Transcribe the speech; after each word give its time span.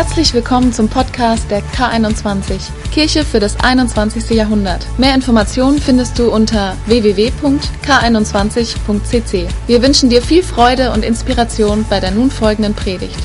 Herzlich 0.00 0.32
willkommen 0.32 0.72
zum 0.72 0.88
Podcast 0.88 1.50
der 1.50 1.60
K21, 1.60 2.70
Kirche 2.90 3.22
für 3.22 3.38
das 3.38 3.60
21. 3.60 4.30
Jahrhundert. 4.30 4.86
Mehr 4.98 5.14
Informationen 5.14 5.78
findest 5.78 6.18
du 6.18 6.32
unter 6.32 6.74
www.k21.cc. 6.86 9.48
Wir 9.66 9.82
wünschen 9.82 10.08
dir 10.08 10.22
viel 10.22 10.42
Freude 10.42 10.92
und 10.92 11.04
Inspiration 11.04 11.84
bei 11.90 12.00
der 12.00 12.12
nun 12.12 12.30
folgenden 12.30 12.74
Predigt. 12.74 13.18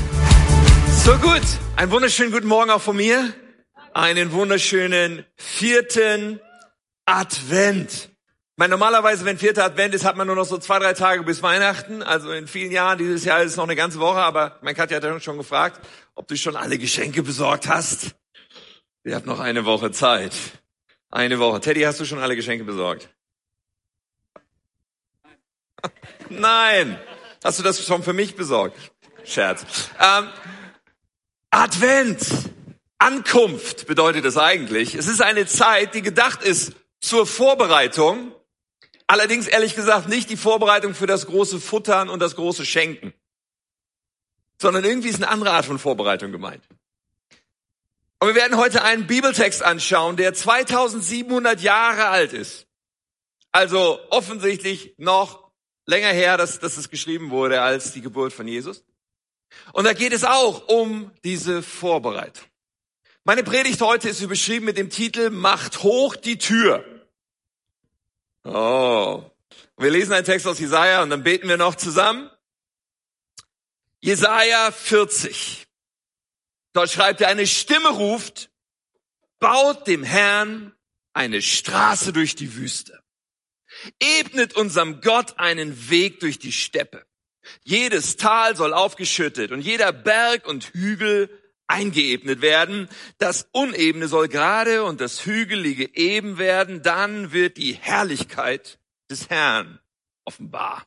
So 1.02 1.16
gut, 1.16 1.40
einen 1.76 1.90
wunderschönen 1.90 2.30
guten 2.30 2.46
Morgen 2.46 2.70
auch 2.70 2.82
von 2.82 2.96
mir. 2.96 3.32
Einen 3.94 4.32
wunderschönen 4.32 5.24
vierten 5.34 6.40
Advent. 7.06 8.10
Ich 8.56 8.58
meine, 8.58 8.72
normalerweise, 8.72 9.24
wenn 9.24 9.38
vierter 9.38 9.64
Advent 9.64 9.94
ist, 9.94 10.04
hat 10.04 10.16
man 10.16 10.26
nur 10.26 10.36
noch 10.36 10.44
so 10.44 10.58
zwei, 10.58 10.78
drei 10.78 10.92
Tage 10.92 11.22
bis 11.22 11.42
Weihnachten. 11.42 12.02
Also 12.02 12.32
in 12.32 12.46
vielen 12.46 12.70
Jahren, 12.70 12.98
dieses 12.98 13.24
Jahr 13.24 13.42
ist 13.42 13.52
es 13.52 13.56
noch 13.56 13.64
eine 13.64 13.76
ganze 13.76 13.98
Woche, 13.98 14.20
aber 14.20 14.58
mein 14.62 14.74
Katja 14.74 14.96
hat 14.96 15.04
ja 15.04 15.18
schon 15.20 15.38
gefragt, 15.38 15.80
ob 16.16 16.26
du 16.26 16.36
schon 16.36 16.56
alle 16.56 16.78
Geschenke 16.78 17.22
besorgt 17.22 17.68
hast. 17.68 18.16
Wir 19.04 19.14
haben 19.14 19.26
noch 19.26 19.38
eine 19.38 19.64
Woche 19.64 19.92
Zeit. 19.92 20.32
Eine 21.10 21.38
Woche. 21.38 21.60
Teddy, 21.60 21.82
hast 21.82 22.00
du 22.00 22.04
schon 22.04 22.18
alle 22.18 22.34
Geschenke 22.34 22.64
besorgt? 22.64 23.08
Nein. 26.28 26.98
Hast 27.44 27.60
du 27.60 27.62
das 27.62 27.84
schon 27.86 28.02
für 28.02 28.12
mich 28.12 28.34
besorgt? 28.34 28.76
Scherz. 29.24 29.64
Ähm, 30.00 30.28
Advent. 31.50 32.26
Ankunft 32.98 33.86
bedeutet 33.86 34.24
es 34.24 34.38
eigentlich. 34.38 34.94
Es 34.94 35.06
ist 35.06 35.20
eine 35.20 35.46
Zeit, 35.46 35.94
die 35.94 36.02
gedacht 36.02 36.42
ist 36.42 36.72
zur 36.98 37.26
Vorbereitung 37.26 38.32
Allerdings 39.08 39.46
ehrlich 39.46 39.76
gesagt 39.76 40.08
nicht 40.08 40.30
die 40.30 40.36
Vorbereitung 40.36 40.94
für 40.94 41.06
das 41.06 41.26
große 41.26 41.60
Futtern 41.60 42.08
und 42.08 42.20
das 42.20 42.34
große 42.34 42.64
Schenken, 42.64 43.12
sondern 44.60 44.84
irgendwie 44.84 45.08
ist 45.08 45.16
eine 45.16 45.28
andere 45.28 45.52
Art 45.52 45.64
von 45.64 45.78
Vorbereitung 45.78 46.32
gemeint. 46.32 46.64
Und 48.18 48.28
wir 48.28 48.34
werden 48.34 48.56
heute 48.56 48.82
einen 48.82 49.06
Bibeltext 49.06 49.62
anschauen, 49.62 50.16
der 50.16 50.32
2700 50.32 51.60
Jahre 51.60 52.06
alt 52.06 52.32
ist. 52.32 52.66
Also 53.52 53.98
offensichtlich 54.10 54.94
noch 54.98 55.50
länger 55.86 56.08
her, 56.08 56.36
dass, 56.36 56.58
dass 56.58 56.76
es 56.76 56.90
geschrieben 56.90 57.30
wurde 57.30 57.62
als 57.62 57.92
die 57.92 58.00
Geburt 58.00 58.32
von 58.32 58.48
Jesus. 58.48 58.84
Und 59.72 59.84
da 59.84 59.92
geht 59.92 60.12
es 60.12 60.24
auch 60.24 60.68
um 60.68 61.10
diese 61.24 61.62
Vorbereitung. 61.62 62.44
Meine 63.24 63.42
Predigt 63.42 63.80
heute 63.80 64.08
ist 64.08 64.20
überschrieben 64.20 64.66
mit 64.66 64.78
dem 64.78 64.90
Titel 64.90 65.30
Macht 65.30 65.82
hoch 65.82 66.16
die 66.16 66.38
Tür. 66.38 66.84
Oh. 68.44 69.24
Wir 69.76 69.90
lesen 69.90 70.12
einen 70.12 70.24
Text 70.24 70.46
aus 70.46 70.58
Jesaja 70.58 71.02
und 71.02 71.10
dann 71.10 71.22
beten 71.22 71.48
wir 71.48 71.56
noch 71.56 71.74
zusammen. 71.74 72.30
Jesaja 74.06 74.70
40. 74.70 75.66
Dort 76.72 76.92
schreibt 76.92 77.22
er, 77.22 77.26
eine 77.26 77.44
Stimme 77.44 77.88
ruft, 77.88 78.50
baut 79.40 79.88
dem 79.88 80.04
Herrn 80.04 80.72
eine 81.12 81.42
Straße 81.42 82.12
durch 82.12 82.36
die 82.36 82.54
Wüste. 82.54 83.02
Ebnet 83.98 84.54
unserem 84.54 85.00
Gott 85.00 85.40
einen 85.40 85.90
Weg 85.90 86.20
durch 86.20 86.38
die 86.38 86.52
Steppe. 86.52 87.04
Jedes 87.64 88.16
Tal 88.16 88.54
soll 88.54 88.74
aufgeschüttet 88.74 89.50
und 89.50 89.60
jeder 89.60 89.92
Berg 89.92 90.46
und 90.46 90.66
Hügel 90.66 91.28
eingeebnet 91.66 92.42
werden. 92.42 92.88
Das 93.18 93.48
Unebene 93.50 94.06
soll 94.06 94.28
gerade 94.28 94.84
und 94.84 95.00
das 95.00 95.26
Hügelige 95.26 95.96
eben 95.96 96.38
werden. 96.38 96.80
Dann 96.84 97.32
wird 97.32 97.56
die 97.56 97.72
Herrlichkeit 97.72 98.78
des 99.10 99.30
Herrn 99.30 99.80
offenbar. 100.24 100.86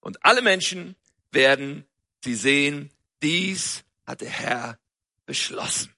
Und 0.00 0.26
alle 0.26 0.42
Menschen 0.42 0.94
werden 1.30 1.86
sie 2.22 2.34
sehen. 2.34 2.90
Dies 3.22 3.84
hat 4.06 4.20
der 4.20 4.30
Herr 4.30 4.78
beschlossen. 5.26 5.92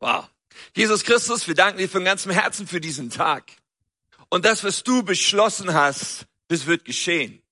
Wow. 0.00 0.28
Jesus 0.74 1.04
Christus, 1.04 1.46
wir 1.48 1.54
danken 1.54 1.78
dir 1.78 1.88
von 1.88 2.04
ganzem 2.04 2.32
Herzen 2.32 2.66
für 2.66 2.80
diesen 2.80 3.10
Tag. 3.10 3.50
Und 4.28 4.44
das, 4.44 4.64
was 4.64 4.82
du 4.82 5.02
beschlossen 5.02 5.74
hast, 5.74 6.26
das 6.48 6.66
wird 6.66 6.84
geschehen. 6.84 7.42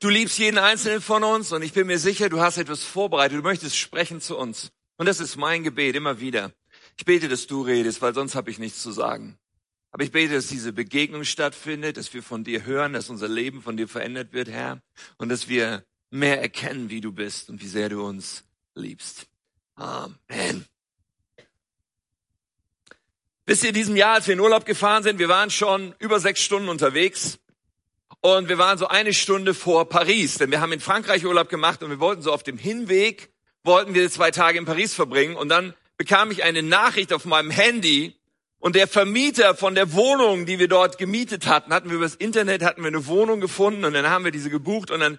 Du 0.00 0.08
liebst 0.08 0.38
jeden 0.38 0.58
einzelnen 0.58 1.00
von 1.00 1.24
uns 1.24 1.52
und 1.52 1.62
ich 1.62 1.72
bin 1.72 1.86
mir 1.86 1.98
sicher, 1.98 2.28
du 2.28 2.40
hast 2.40 2.58
etwas 2.58 2.84
vorbereitet. 2.84 3.38
Du 3.38 3.42
möchtest 3.42 3.76
sprechen 3.76 4.20
zu 4.20 4.36
uns. 4.36 4.70
Und 4.96 5.06
das 5.06 5.20
ist 5.20 5.36
mein 5.36 5.64
Gebet 5.64 5.96
immer 5.96 6.20
wieder. 6.20 6.52
Ich 6.98 7.04
bete, 7.04 7.28
dass 7.28 7.46
du 7.46 7.62
redest, 7.62 8.02
weil 8.02 8.14
sonst 8.14 8.34
habe 8.34 8.50
ich 8.50 8.58
nichts 8.58 8.82
zu 8.82 8.92
sagen. 8.92 9.38
Aber 9.90 10.04
ich 10.04 10.12
bete, 10.12 10.34
dass 10.34 10.46
diese 10.46 10.72
Begegnung 10.72 11.24
stattfindet, 11.24 11.96
dass 11.96 12.14
wir 12.14 12.22
von 12.22 12.44
dir 12.44 12.64
hören, 12.64 12.92
dass 12.92 13.10
unser 13.10 13.28
Leben 13.28 13.62
von 13.62 13.76
dir 13.76 13.88
verändert 13.88 14.32
wird, 14.32 14.48
Herr, 14.48 14.80
und 15.18 15.28
dass 15.28 15.48
wir 15.48 15.84
mehr 16.12 16.40
erkennen, 16.40 16.90
wie 16.90 17.00
du 17.00 17.10
bist 17.10 17.48
und 17.48 17.62
wie 17.62 17.66
sehr 17.66 17.88
du 17.88 18.04
uns 18.04 18.44
liebst. 18.74 19.26
Amen. 19.74 20.66
Wisst 23.46 23.64
ihr, 23.64 23.70
in 23.70 23.74
diesem 23.74 23.96
Jahr, 23.96 24.14
als 24.14 24.26
wir 24.26 24.34
in 24.34 24.40
Urlaub 24.40 24.64
gefahren 24.66 25.02
sind, 25.02 25.18
wir 25.18 25.28
waren 25.28 25.50
schon 25.50 25.94
über 25.98 26.20
sechs 26.20 26.42
Stunden 26.42 26.68
unterwegs 26.68 27.38
und 28.20 28.48
wir 28.48 28.58
waren 28.58 28.78
so 28.78 28.86
eine 28.86 29.14
Stunde 29.14 29.54
vor 29.54 29.88
Paris, 29.88 30.36
denn 30.36 30.50
wir 30.50 30.60
haben 30.60 30.72
in 30.72 30.80
Frankreich 30.80 31.24
Urlaub 31.24 31.48
gemacht 31.48 31.82
und 31.82 31.90
wir 31.90 31.98
wollten 31.98 32.22
so 32.22 32.32
auf 32.32 32.42
dem 32.42 32.58
Hinweg 32.58 33.30
wollten 33.64 33.94
wir 33.94 34.10
zwei 34.10 34.30
Tage 34.30 34.58
in 34.58 34.64
Paris 34.64 34.92
verbringen 34.92 35.36
und 35.36 35.48
dann 35.48 35.74
bekam 35.96 36.30
ich 36.30 36.42
eine 36.44 36.62
Nachricht 36.62 37.12
auf 37.12 37.24
meinem 37.24 37.50
Handy 37.50 38.14
und 38.58 38.76
der 38.76 38.86
Vermieter 38.86 39.54
von 39.54 39.74
der 39.74 39.92
Wohnung, 39.92 40.46
die 40.46 40.58
wir 40.58 40.68
dort 40.68 40.98
gemietet 40.98 41.46
hatten, 41.46 41.72
hatten 41.72 41.88
wir 41.88 41.96
übers 41.96 42.14
Internet, 42.14 42.62
hatten 42.62 42.82
wir 42.82 42.88
eine 42.88 43.06
Wohnung 43.06 43.40
gefunden 43.40 43.84
und 43.84 43.92
dann 43.92 44.08
haben 44.08 44.24
wir 44.24 44.32
diese 44.32 44.50
gebucht 44.50 44.90
und 44.90 45.00
dann 45.00 45.18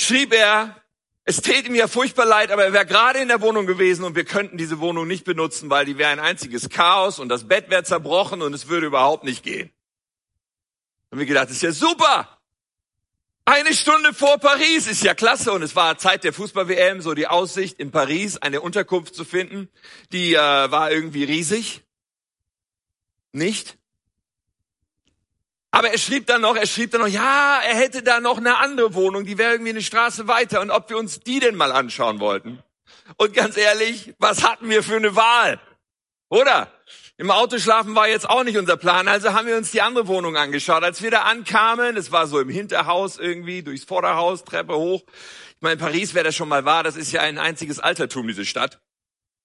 schrieb 0.00 0.32
er, 0.32 0.76
es 1.24 1.42
täte 1.42 1.68
ihm 1.68 1.74
ja 1.74 1.86
furchtbar 1.86 2.26
leid, 2.26 2.50
aber 2.50 2.64
er 2.64 2.72
wäre 2.72 2.86
gerade 2.86 3.20
in 3.20 3.28
der 3.28 3.40
Wohnung 3.40 3.66
gewesen 3.66 4.04
und 4.04 4.16
wir 4.16 4.24
könnten 4.24 4.56
diese 4.56 4.80
Wohnung 4.80 5.06
nicht 5.06 5.24
benutzen, 5.24 5.70
weil 5.70 5.84
die 5.84 5.98
wäre 5.98 6.10
ein 6.10 6.20
einziges 6.20 6.68
Chaos 6.68 7.18
und 7.18 7.28
das 7.28 7.46
Bett 7.46 7.70
wäre 7.70 7.84
zerbrochen 7.84 8.42
und 8.42 8.52
es 8.52 8.68
würde 8.68 8.86
überhaupt 8.86 9.24
nicht 9.24 9.44
gehen. 9.44 9.70
Und 11.10 11.18
wir 11.18 11.26
gedacht, 11.26 11.50
ist 11.50 11.62
ja 11.62 11.72
super. 11.72 12.40
Eine 13.44 13.74
Stunde 13.74 14.14
vor 14.14 14.38
Paris 14.38 14.86
ist 14.86 15.02
ja 15.02 15.14
klasse 15.14 15.52
und 15.52 15.62
es 15.62 15.74
war 15.74 15.98
Zeit 15.98 16.24
der 16.24 16.32
Fußball-WM, 16.32 17.00
so 17.00 17.14
die 17.14 17.26
Aussicht 17.26 17.78
in 17.80 17.90
Paris 17.90 18.36
eine 18.36 18.60
Unterkunft 18.60 19.14
zu 19.14 19.24
finden, 19.24 19.68
die 20.12 20.34
äh, 20.34 20.38
war 20.38 20.92
irgendwie 20.92 21.24
riesig. 21.24 21.82
Nicht? 23.32 23.79
Aber 25.70 25.90
er 25.90 25.98
schrieb 25.98 26.26
dann 26.26 26.40
noch, 26.40 26.56
er 26.56 26.66
schrieb 26.66 26.90
dann 26.90 27.02
noch, 27.02 27.08
ja, 27.08 27.60
er 27.64 27.76
hätte 27.76 28.02
da 28.02 28.20
noch 28.20 28.38
eine 28.38 28.58
andere 28.58 28.94
Wohnung, 28.94 29.24
die 29.24 29.38
wäre 29.38 29.52
irgendwie 29.52 29.70
eine 29.70 29.82
Straße 29.82 30.26
weiter 30.26 30.60
und 30.60 30.70
ob 30.70 30.90
wir 30.90 30.98
uns 30.98 31.20
die 31.20 31.38
denn 31.38 31.54
mal 31.54 31.70
anschauen 31.70 32.18
wollten. 32.18 32.62
Und 33.16 33.34
ganz 33.34 33.56
ehrlich, 33.56 34.14
was 34.18 34.42
hatten 34.42 34.68
wir 34.68 34.82
für 34.82 34.96
eine 34.96 35.14
Wahl? 35.14 35.60
Oder? 36.28 36.72
Im 37.18 37.30
Auto 37.30 37.58
schlafen 37.58 37.94
war 37.94 38.08
jetzt 38.08 38.28
auch 38.28 38.44
nicht 38.44 38.56
unser 38.56 38.78
Plan, 38.78 39.06
also 39.06 39.34
haben 39.34 39.46
wir 39.46 39.56
uns 39.56 39.70
die 39.70 39.82
andere 39.82 40.06
Wohnung 40.08 40.36
angeschaut. 40.36 40.82
Als 40.82 41.02
wir 41.02 41.10
da 41.10 41.22
ankamen, 41.22 41.96
es 41.96 42.10
war 42.10 42.26
so 42.26 42.40
im 42.40 42.48
Hinterhaus 42.48 43.18
irgendwie, 43.18 43.62
durchs 43.62 43.84
Vorderhaus, 43.84 44.44
Treppe 44.44 44.74
hoch. 44.76 45.02
Ich 45.06 45.60
meine, 45.60 45.76
Paris, 45.76 46.14
wer 46.14 46.24
das 46.24 46.34
schon 46.34 46.48
mal 46.48 46.64
war, 46.64 46.82
das 46.82 46.96
ist 46.96 47.12
ja 47.12 47.20
ein 47.20 47.36
einziges 47.36 47.78
Altertum, 47.78 48.26
diese 48.26 48.46
Stadt. 48.46 48.80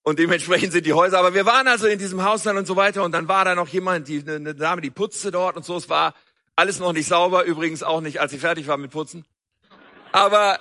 Und 0.07 0.19
dementsprechend 0.19 0.71
sind 0.71 0.85
die 0.85 0.93
Häuser. 0.93 1.17
Aber 1.17 1.33
wir 1.33 1.47
waren 1.47 1.67
also 1.67 1.87
in 1.87 1.97
diesem 1.97 2.23
Haus 2.23 2.43
dann 2.43 2.57
und 2.57 2.67
so 2.67 2.75
weiter. 2.75 3.03
Und 3.03 3.11
dann 3.11 3.27
war 3.27 3.43
da 3.43 3.55
noch 3.55 3.67
jemand, 3.69 4.07
die, 4.07 4.23
eine 4.27 4.53
Dame, 4.53 4.81
die 4.81 4.91
putzte 4.91 5.31
dort 5.31 5.57
und 5.57 5.65
so. 5.65 5.75
Es 5.75 5.89
war 5.89 6.13
alles 6.55 6.79
noch 6.79 6.93
nicht 6.93 7.07
sauber. 7.07 7.43
Übrigens 7.43 7.81
auch 7.81 8.01
nicht, 8.01 8.21
als 8.21 8.31
ich 8.31 8.39
fertig 8.39 8.67
war 8.67 8.77
mit 8.77 8.91
Putzen. 8.91 9.25
Aber 10.11 10.59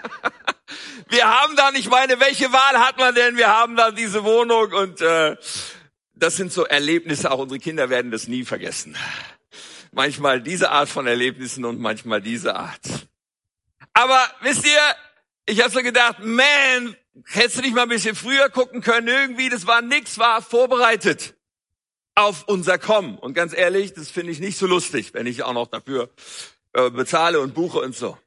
wir 1.08 1.24
haben 1.26 1.56
da, 1.56 1.70
ich 1.72 1.88
meine, 1.88 2.20
welche 2.20 2.52
Wahl 2.52 2.78
hat 2.78 2.98
man 2.98 3.14
denn? 3.14 3.38
Wir 3.38 3.48
haben 3.48 3.74
da 3.74 3.90
diese 3.90 4.22
Wohnung 4.22 4.70
und 4.72 5.00
äh, 5.00 5.36
das 6.14 6.36
sind 6.36 6.52
so 6.52 6.66
Erlebnisse, 6.66 7.30
auch 7.30 7.38
unsere 7.38 7.58
Kinder 7.58 7.88
werden 7.88 8.10
das 8.10 8.28
nie 8.28 8.44
vergessen. 8.44 8.96
Manchmal 9.92 10.42
diese 10.42 10.70
Art 10.70 10.90
von 10.90 11.06
Erlebnissen 11.06 11.64
und 11.64 11.80
manchmal 11.80 12.20
diese 12.20 12.54
Art. 12.54 12.86
Aber 13.94 14.20
wisst 14.42 14.66
ihr, 14.66 14.94
ich 15.46 15.62
habe 15.62 15.70
so 15.70 15.80
gedacht, 15.80 16.18
man, 16.20 16.96
hättest 17.26 17.58
du 17.58 17.62
nicht 17.62 17.74
mal 17.74 17.82
ein 17.82 17.88
bisschen 17.88 18.14
früher 18.14 18.48
gucken 18.50 18.80
können? 18.80 19.08
Irgendwie, 19.08 19.48
das 19.48 19.66
war 19.66 19.82
nix, 19.82 20.18
war 20.18 20.42
vorbereitet 20.42 21.34
auf 22.14 22.44
unser 22.48 22.78
Kommen. 22.78 23.18
Und 23.18 23.34
ganz 23.34 23.56
ehrlich, 23.56 23.94
das 23.94 24.10
finde 24.10 24.32
ich 24.32 24.40
nicht 24.40 24.58
so 24.58 24.66
lustig, 24.66 25.14
wenn 25.14 25.26
ich 25.26 25.42
auch 25.42 25.52
noch 25.52 25.68
dafür 25.68 26.10
äh, 26.72 26.90
bezahle 26.90 27.40
und 27.40 27.54
buche 27.54 27.78
und 27.78 27.96
so. 27.96 28.18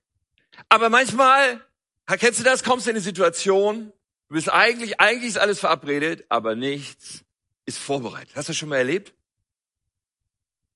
Aber 0.70 0.90
manchmal, 0.90 1.62
kennst 2.08 2.40
du 2.40 2.44
das, 2.44 2.64
kommst 2.64 2.86
du 2.86 2.92
in 2.92 2.96
eine 2.96 3.04
Situation, 3.04 3.92
du 4.30 4.36
bist 4.36 4.52
eigentlich, 4.52 5.00
eigentlich 5.00 5.30
ist 5.30 5.38
alles 5.38 5.60
verabredet, 5.60 6.26
aber 6.30 6.56
nichts 6.56 7.24
ist 7.66 7.78
vorbereitet. 7.78 8.36
Hast 8.36 8.48
du 8.48 8.52
das 8.52 8.58
schon 8.58 8.70
mal 8.70 8.78
erlebt? 8.78 9.14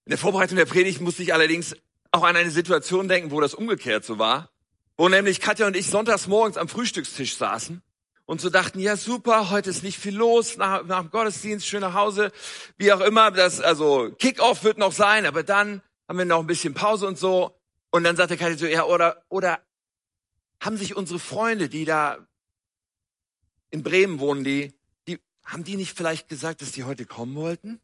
In 0.06 0.12
der 0.12 0.18
Vorbereitung 0.18 0.58
der 0.58 0.66
Predigt 0.66 1.02
musste 1.02 1.24
ich 1.24 1.34
allerdings 1.34 1.76
auch 2.12 2.24
an 2.24 2.36
eine 2.36 2.52
Situation 2.52 3.08
denken, 3.08 3.32
wo 3.32 3.42
das 3.42 3.54
umgekehrt 3.54 4.06
so 4.06 4.20
war, 4.20 4.50
wo 4.96 5.10
nämlich 5.10 5.42
Katja 5.42 5.68
und 5.68 5.76
ich 5.76 5.88
sonntags 5.88 6.28
morgens 6.28 6.58
am 6.58 6.70
Frühstückstisch 6.70 7.36
saßen 7.36 7.82
und 8.28 8.42
so 8.42 8.50
dachten, 8.50 8.80
ja 8.80 8.98
super, 8.98 9.50
heute 9.50 9.70
ist 9.70 9.84
nicht 9.84 9.98
viel 9.98 10.16
los, 10.16 10.58
nach, 10.58 10.86
nach 10.86 11.00
dem 11.00 11.10
Gottesdienst, 11.10 11.66
schön 11.66 11.80
nach 11.80 11.94
Hause, 11.94 12.32
wie 12.78 12.92
auch 12.92 13.00
immer, 13.00 13.32
das, 13.32 13.62
also 13.62 14.12
Kickoff 14.20 14.66
wird 14.66 14.78
noch 14.78 14.92
sein, 14.92 15.26
aber 15.26 15.44
dann 15.44 15.82
haben 16.08 16.18
wir 16.18 16.26
noch 16.26 16.42
ein 16.42 16.48
bisschen 16.48 16.74
Pause 16.74 17.08
und 17.08 17.18
so. 17.18 17.58
Und 17.90 18.04
dann 18.04 18.18
sagte 18.18 18.36
Katja 18.36 18.58
so, 18.58 18.66
ja, 18.66 18.84
oder, 18.84 19.24
oder 19.30 19.62
haben 20.60 20.76
sich 20.76 20.96
unsere 20.96 21.20
Freunde, 21.20 21.70
die 21.70 21.86
da 21.86 22.18
in 23.70 23.82
Bremen 23.82 24.20
wohnen 24.20 24.44
die, 24.44 24.74
die, 25.08 25.20
haben 25.46 25.64
die 25.64 25.78
nicht 25.78 25.98
vielleicht 25.98 26.28
gesagt, 26.28 26.62
dass 26.62 26.74
die 26.74 26.84
heute 26.84 27.06
kommen 27.06 27.36
wollten? 27.36 27.80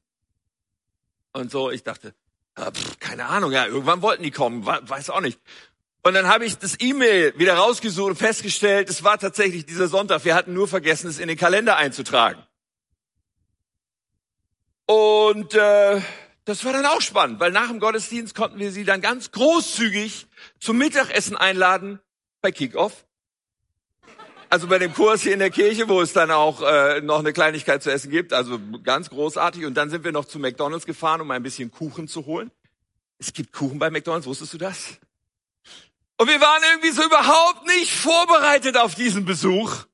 Und 1.32 1.52
so, 1.52 1.72
ich 1.72 1.84
dachte, 1.84 2.14
äh, 2.56 2.70
pff, 2.70 3.00
keine 3.00 3.28
Ahnung, 3.28 3.54
ja, 3.54 3.66
irgendwann 3.66 4.02
wollten 4.02 4.24
die 4.24 4.32
kommen, 4.32 4.66
weiß 4.66 5.10
auch 5.10 5.22
nicht. 5.22 5.40
Und 6.06 6.14
dann 6.16 6.28
habe 6.28 6.46
ich 6.46 6.58
das 6.58 6.76
E-Mail 6.80 7.34
wieder 7.38 7.56
rausgesucht 7.56 8.10
und 8.12 8.16
festgestellt, 8.18 8.90
es 8.90 9.06
war 9.06 9.18
tatsächlich 9.18 9.66
dieser 9.66 9.88
Sonntag. 9.88 10.26
Wir 10.26 10.36
hatten 10.36 10.54
nur 10.54 10.68
vergessen, 10.68 11.10
es 11.10 11.18
in 11.18 11.30
den 11.30 11.38
Kalender 11.38 11.78
einzutragen. 11.78 12.44
Und 14.86 15.54
äh, 15.54 16.02
das 16.44 16.66
war 16.66 16.74
dann 16.74 16.86
auch 16.86 17.00
spannend, 17.00 17.40
weil 17.40 17.52
nach 17.52 17.70
dem 17.70 17.80
Gottesdienst 17.80 18.36
konnten 18.36 18.60
wir 18.60 18.74
sie 18.74 18.84
dann 18.84 19.00
ganz 19.00 19.32
großzügig 19.32 20.28
zum 20.60 20.78
Mittagessen 20.78 21.38
einladen 21.38 22.02
bei 22.42 22.52
Kickoff. 22.52 23.06
Also 24.50 24.68
bei 24.68 24.80
dem 24.80 24.94
Kurs 24.94 25.22
hier 25.22 25.34
in 25.34 25.40
der 25.40 25.52
Kirche, 25.52 25.88
wo 25.88 26.02
es 26.02 26.12
dann 26.12 26.32
auch 26.32 26.62
äh, 26.62 27.00
noch 27.00 27.20
eine 27.20 27.32
Kleinigkeit 27.32 27.82
zu 27.82 27.92
essen 27.92 28.12
gibt. 28.12 28.34
Also 28.34 28.60
ganz 28.84 29.10
großartig. 29.10 29.66
Und 29.66 29.76
dann 29.76 29.90
sind 29.90 30.04
wir 30.04 30.12
noch 30.12 30.26
zu 30.26 30.38
McDonald's 30.38 30.86
gefahren, 30.86 31.22
um 31.22 31.32
ein 31.32 31.44
bisschen 31.44 31.72
Kuchen 31.72 32.10
zu 32.10 32.26
holen. 32.26 32.52
Es 33.20 33.32
gibt 33.32 33.54
Kuchen 33.54 33.80
bei 33.80 33.90
McDonald's, 33.90 34.28
wusstest 34.28 34.54
du 34.54 34.58
das? 34.58 35.00
Und 36.18 36.28
wir 36.28 36.40
waren 36.40 36.64
irgendwie 36.64 36.92
so 36.92 37.04
überhaupt 37.04 37.66
nicht 37.68 37.94
vorbereitet 37.94 38.78
auf 38.78 38.96
diesen 38.96 39.26
Besuch. 39.26 39.86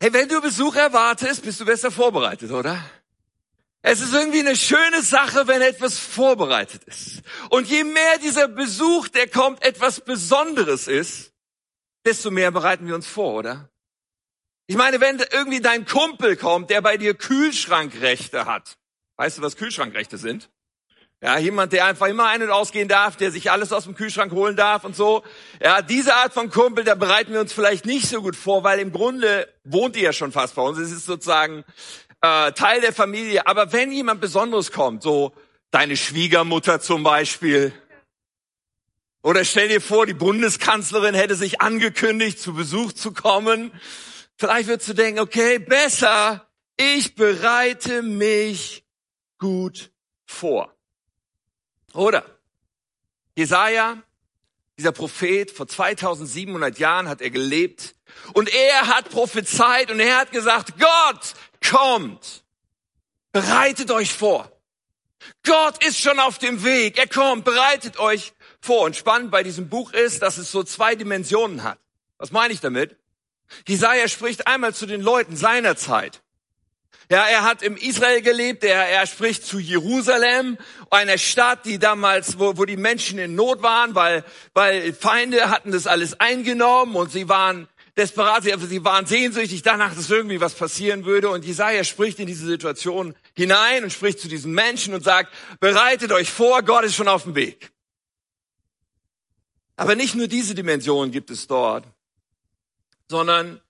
Hey, 0.00 0.12
wenn 0.12 0.28
du 0.28 0.40
Besuch 0.40 0.76
erwartest, 0.76 1.42
bist 1.42 1.60
du 1.60 1.64
besser 1.64 1.90
vorbereitet, 1.90 2.52
oder? 2.52 2.82
Es 3.82 4.00
ist 4.00 4.12
irgendwie 4.12 4.40
eine 4.40 4.56
schöne 4.56 5.02
Sache, 5.02 5.46
wenn 5.46 5.62
etwas 5.62 5.98
vorbereitet 5.98 6.84
ist. 6.84 7.22
Und 7.50 7.68
je 7.68 7.84
mehr 7.84 8.18
dieser 8.18 8.48
Besuch, 8.48 9.08
der 9.08 9.28
kommt, 9.28 9.64
etwas 9.64 10.00
Besonderes 10.00 10.88
ist, 10.88 11.32
desto 12.04 12.30
mehr 12.30 12.50
bereiten 12.50 12.86
wir 12.86 12.94
uns 12.94 13.06
vor, 13.06 13.34
oder? 13.34 13.70
Ich 14.66 14.76
meine, 14.76 15.00
wenn 15.00 15.18
irgendwie 15.18 15.60
dein 15.60 15.86
Kumpel 15.86 16.36
kommt, 16.36 16.70
der 16.70 16.82
bei 16.82 16.96
dir 16.96 17.14
Kühlschrankrechte 17.14 18.44
hat. 18.44 18.78
Weißt 19.16 19.38
du, 19.38 19.42
was 19.42 19.56
Kühlschrankrechte 19.56 20.18
sind? 20.18 20.50
Ja, 21.20 21.36
jemand, 21.36 21.72
der 21.72 21.86
einfach 21.86 22.06
immer 22.06 22.28
ein- 22.28 22.42
und 22.42 22.50
ausgehen 22.50 22.86
darf, 22.86 23.16
der 23.16 23.32
sich 23.32 23.50
alles 23.50 23.72
aus 23.72 23.84
dem 23.84 23.96
Kühlschrank 23.96 24.30
holen 24.32 24.54
darf 24.54 24.84
und 24.84 24.94
so. 24.94 25.24
Ja, 25.60 25.82
diese 25.82 26.14
Art 26.14 26.32
von 26.32 26.48
Kumpel, 26.48 26.84
da 26.84 26.94
bereiten 26.94 27.32
wir 27.32 27.40
uns 27.40 27.52
vielleicht 27.52 27.86
nicht 27.86 28.08
so 28.08 28.22
gut 28.22 28.36
vor, 28.36 28.62
weil 28.62 28.78
im 28.78 28.92
Grunde 28.92 29.52
wohnt 29.64 29.96
die 29.96 30.02
ja 30.02 30.12
schon 30.12 30.30
fast 30.30 30.54
bei 30.54 30.62
uns. 30.62 30.78
Es 30.78 30.92
ist 30.92 31.06
sozusagen 31.06 31.64
äh, 32.20 32.52
Teil 32.52 32.80
der 32.80 32.92
Familie. 32.92 33.48
Aber 33.48 33.72
wenn 33.72 33.90
jemand 33.90 34.20
Besonderes 34.20 34.70
kommt, 34.70 35.02
so 35.02 35.32
deine 35.72 35.96
Schwiegermutter 35.96 36.80
zum 36.80 37.02
Beispiel, 37.02 37.72
oder 39.22 39.44
stell 39.44 39.68
dir 39.68 39.80
vor, 39.80 40.06
die 40.06 40.14
Bundeskanzlerin 40.14 41.16
hätte 41.16 41.34
sich 41.34 41.60
angekündigt, 41.60 42.38
zu 42.38 42.54
Besuch 42.54 42.92
zu 42.92 43.12
kommen. 43.12 43.72
Vielleicht 44.36 44.68
würdest 44.68 44.88
du 44.88 44.94
denken, 44.94 45.18
okay, 45.18 45.58
besser, 45.58 46.48
ich 46.76 47.16
bereite 47.16 48.02
mich 48.02 48.84
gut 49.38 49.90
vor. 50.24 50.77
Oder 51.98 52.24
Jesaja, 53.36 54.00
dieser 54.78 54.92
Prophet, 54.92 55.50
vor 55.50 55.66
2700 55.66 56.78
Jahren 56.78 57.08
hat 57.08 57.20
er 57.20 57.30
gelebt 57.30 57.96
und 58.34 58.48
er 58.54 58.86
hat 58.86 59.10
prophezeit 59.10 59.90
und 59.90 59.98
er 59.98 60.18
hat 60.18 60.30
gesagt, 60.30 60.74
Gott 60.78 61.34
kommt. 61.68 62.44
Bereitet 63.32 63.90
euch 63.90 64.12
vor. 64.12 64.48
Gott 65.42 65.84
ist 65.84 65.98
schon 65.98 66.20
auf 66.20 66.38
dem 66.38 66.62
Weg. 66.62 66.98
Er 66.98 67.08
kommt. 67.08 67.44
Bereitet 67.44 67.98
euch 67.98 68.32
vor. 68.60 68.82
Und 68.82 68.94
spannend 68.94 69.32
bei 69.32 69.42
diesem 69.42 69.68
Buch 69.68 69.92
ist, 69.92 70.22
dass 70.22 70.38
es 70.38 70.52
so 70.52 70.62
zwei 70.62 70.94
Dimensionen 70.94 71.64
hat. 71.64 71.80
Was 72.16 72.30
meine 72.30 72.54
ich 72.54 72.60
damit? 72.60 72.96
Jesaja 73.66 74.06
spricht 74.06 74.46
einmal 74.46 74.72
zu 74.72 74.86
den 74.86 75.00
Leuten 75.00 75.36
seiner 75.36 75.76
Zeit. 75.76 76.22
Ja, 77.10 77.24
er 77.24 77.42
hat 77.42 77.62
im 77.62 77.76
Israel 77.76 78.20
gelebt, 78.20 78.64
er, 78.64 78.86
er 78.86 79.06
spricht 79.06 79.46
zu 79.46 79.58
Jerusalem, 79.58 80.58
einer 80.90 81.16
Stadt, 81.16 81.64
die 81.64 81.78
damals, 81.78 82.38
wo, 82.38 82.58
wo 82.58 82.66
die 82.66 82.76
Menschen 82.76 83.18
in 83.18 83.34
Not 83.34 83.62
waren, 83.62 83.94
weil, 83.94 84.24
weil 84.52 84.92
Feinde 84.92 85.48
hatten 85.48 85.72
das 85.72 85.86
alles 85.86 86.20
eingenommen 86.20 86.96
und 86.96 87.10
sie 87.10 87.28
waren 87.28 87.66
desperat, 87.96 88.44
sie, 88.44 88.54
sie 88.58 88.84
waren 88.84 89.06
sehnsüchtig 89.06 89.62
danach, 89.62 89.94
dass 89.94 90.10
irgendwie 90.10 90.40
was 90.40 90.54
passieren 90.54 91.06
würde. 91.06 91.30
Und 91.30 91.46
Jesaja 91.46 91.82
spricht 91.82 92.18
in 92.20 92.26
diese 92.26 92.46
Situation 92.46 93.14
hinein 93.34 93.84
und 93.84 93.92
spricht 93.92 94.20
zu 94.20 94.28
diesen 94.28 94.52
Menschen 94.52 94.92
und 94.92 95.02
sagt, 95.02 95.32
bereitet 95.60 96.12
euch 96.12 96.30
vor, 96.30 96.62
Gott 96.62 96.84
ist 96.84 96.94
schon 96.94 97.08
auf 97.08 97.24
dem 97.24 97.34
Weg. 97.34 97.70
Aber 99.76 99.94
nicht 99.94 100.14
nur 100.14 100.28
diese 100.28 100.54
Dimension 100.54 101.10
gibt 101.10 101.30
es 101.30 101.46
dort, 101.46 101.84
sondern, 103.08 103.60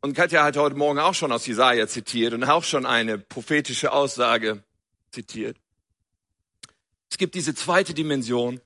und 0.00 0.14
Katja 0.14 0.44
hat 0.44 0.56
heute 0.56 0.76
Morgen 0.76 0.98
auch 0.98 1.14
schon 1.14 1.32
aus 1.32 1.46
Jesaja 1.46 1.86
zitiert 1.88 2.32
und 2.32 2.44
auch 2.44 2.64
schon 2.64 2.86
eine 2.86 3.18
prophetische 3.18 3.92
Aussage 3.92 4.62
zitiert. 5.10 5.56
Es 7.10 7.18
gibt 7.18 7.34
diese 7.34 7.54
zweite 7.54 7.94
Dimension, 7.94 8.60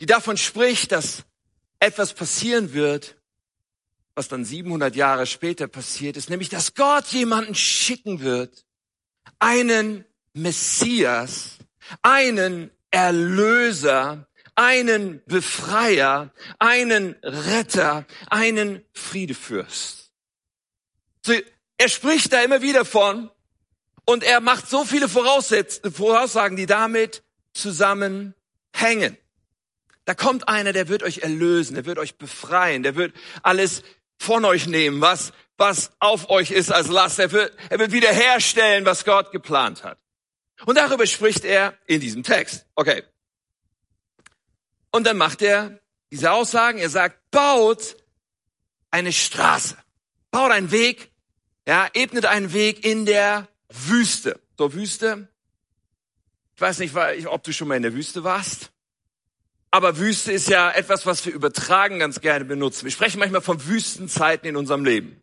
die 0.00 0.06
davon 0.06 0.36
spricht, 0.36 0.92
dass 0.92 1.24
etwas 1.78 2.14
passieren 2.14 2.72
wird, 2.72 3.16
was 4.14 4.28
dann 4.28 4.44
700 4.44 4.94
Jahre 4.94 5.26
später 5.26 5.68
passiert 5.68 6.16
ist, 6.16 6.28
nämlich 6.28 6.48
dass 6.48 6.74
Gott 6.74 7.06
jemanden 7.08 7.54
schicken 7.54 8.20
wird, 8.20 8.64
einen 9.38 10.04
Messias, 10.34 11.58
einen 12.02 12.70
Erlöser, 12.90 14.26
einen 14.54 15.22
Befreier, 15.26 16.30
einen 16.58 17.16
Retter, 17.22 18.04
einen 18.28 18.84
Friedefürst. 18.92 20.01
So, 21.24 21.32
er 21.78 21.88
spricht 21.88 22.32
da 22.32 22.42
immer 22.42 22.62
wieder 22.62 22.84
von 22.84 23.30
und 24.04 24.24
er 24.24 24.40
macht 24.40 24.68
so 24.68 24.84
viele 24.84 25.08
Voraussagen, 25.08 26.56
die 26.56 26.66
damit 26.66 27.22
zusammenhängen. 27.54 29.16
Da 30.04 30.14
kommt 30.14 30.48
einer, 30.48 30.72
der 30.72 30.88
wird 30.88 31.02
euch 31.02 31.18
erlösen, 31.18 31.74
der 31.74 31.84
wird 31.86 31.98
euch 31.98 32.16
befreien, 32.16 32.82
der 32.82 32.96
wird 32.96 33.14
alles 33.42 33.82
von 34.18 34.44
euch 34.44 34.66
nehmen, 34.66 35.00
was, 35.00 35.32
was 35.56 35.92
auf 36.00 36.28
euch 36.28 36.50
ist 36.50 36.72
als 36.72 36.88
Last. 36.88 37.18
Er 37.18 37.30
wird, 37.30 37.56
er 37.70 37.78
wird 37.78 37.92
wiederherstellen, 37.92 38.84
was 38.84 39.04
Gott 39.04 39.30
geplant 39.30 39.84
hat. 39.84 39.98
Und 40.64 40.76
darüber 40.76 41.06
spricht 41.06 41.44
er 41.44 41.78
in 41.86 42.00
diesem 42.00 42.22
Text. 42.22 42.66
Okay. 42.74 43.04
Und 44.90 45.06
dann 45.06 45.16
macht 45.16 45.42
er 45.42 45.80
diese 46.10 46.32
Aussagen. 46.32 46.78
Er 46.78 46.90
sagt, 46.90 47.30
baut 47.30 47.96
eine 48.90 49.12
Straße. 49.12 49.76
Baut 50.30 50.50
einen 50.50 50.70
Weg. 50.70 51.11
Ja, 51.66 51.88
ebnet 51.94 52.26
einen 52.26 52.52
Weg 52.52 52.84
in 52.84 53.06
der 53.06 53.48
Wüste. 53.68 54.40
So 54.58 54.74
Wüste. 54.74 55.28
Ich 56.54 56.60
weiß 56.60 56.78
nicht, 56.78 56.94
ob 57.26 57.42
du 57.42 57.52
schon 57.52 57.68
mal 57.68 57.76
in 57.76 57.82
der 57.82 57.94
Wüste 57.94 58.24
warst. 58.24 58.70
Aber 59.70 59.98
Wüste 59.98 60.32
ist 60.32 60.48
ja 60.48 60.70
etwas, 60.70 61.06
was 61.06 61.24
wir 61.24 61.32
übertragen 61.32 61.98
ganz 61.98 62.20
gerne 62.20 62.44
benutzen. 62.44 62.84
Wir 62.84 62.92
sprechen 62.92 63.18
manchmal 63.18 63.40
von 63.40 63.66
Wüstenzeiten 63.66 64.48
in 64.48 64.56
unserem 64.56 64.84
Leben. 64.84 65.22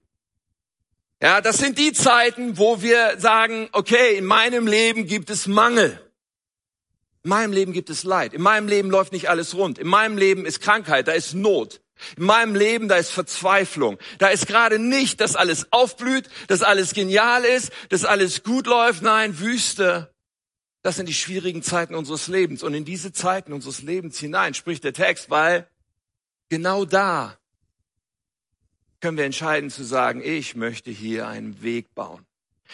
Ja, 1.21 1.41
das 1.41 1.57
sind 1.57 1.77
die 1.77 1.93
Zeiten, 1.93 2.57
wo 2.57 2.81
wir 2.81 3.19
sagen, 3.19 3.69
okay, 3.73 4.17
in 4.17 4.25
meinem 4.25 4.65
Leben 4.65 5.05
gibt 5.05 5.29
es 5.29 5.47
Mangel. 5.47 5.99
In 7.23 7.29
meinem 7.29 7.51
Leben 7.51 7.73
gibt 7.73 7.89
es 7.89 8.03
Leid. 8.03 8.33
In 8.33 8.41
meinem 8.41 8.67
Leben 8.67 8.89
läuft 8.89 9.11
nicht 9.11 9.29
alles 9.29 9.53
rund. 9.53 9.77
In 9.77 9.87
meinem 9.87 10.17
Leben 10.17 10.45
ist 10.45 10.61
Krankheit, 10.61 11.07
da 11.07 11.11
ist 11.11 11.33
Not. 11.33 11.81
In 12.17 12.25
meinem 12.25 12.55
Leben, 12.55 12.87
da 12.87 12.95
ist 12.95 13.11
Verzweiflung. 13.11 13.97
Da 14.17 14.29
ist 14.29 14.47
gerade 14.47 14.79
nicht, 14.79 15.21
dass 15.21 15.35
alles 15.35 15.71
aufblüht, 15.71 16.29
dass 16.47 16.61
alles 16.61 16.93
genial 16.93 17.43
ist, 17.43 17.71
dass 17.89 18.05
alles 18.05 18.43
gut 18.43 18.67
läuft. 18.67 19.01
Nein, 19.01 19.39
Wüste. 19.39 20.13
Das 20.81 20.95
sind 20.95 21.09
die 21.09 21.13
schwierigen 21.13 21.61
Zeiten 21.61 21.95
unseres 21.95 22.27
Lebens. 22.27 22.63
Und 22.63 22.73
in 22.73 22.85
diese 22.85 23.11
Zeiten 23.11 23.51
unseres 23.53 23.81
Lebens 23.81 24.17
hinein 24.17 24.53
spricht 24.53 24.83
der 24.83 24.93
Text, 24.93 25.29
weil 25.29 25.67
genau 26.49 26.85
da 26.85 27.37
können 29.01 29.17
wir 29.17 29.25
entscheiden 29.25 29.69
zu 29.69 29.83
sagen, 29.83 30.21
ich 30.23 30.55
möchte 30.55 30.91
hier 30.91 31.27
einen 31.27 31.61
Weg 31.61 31.93
bauen. 31.95 32.25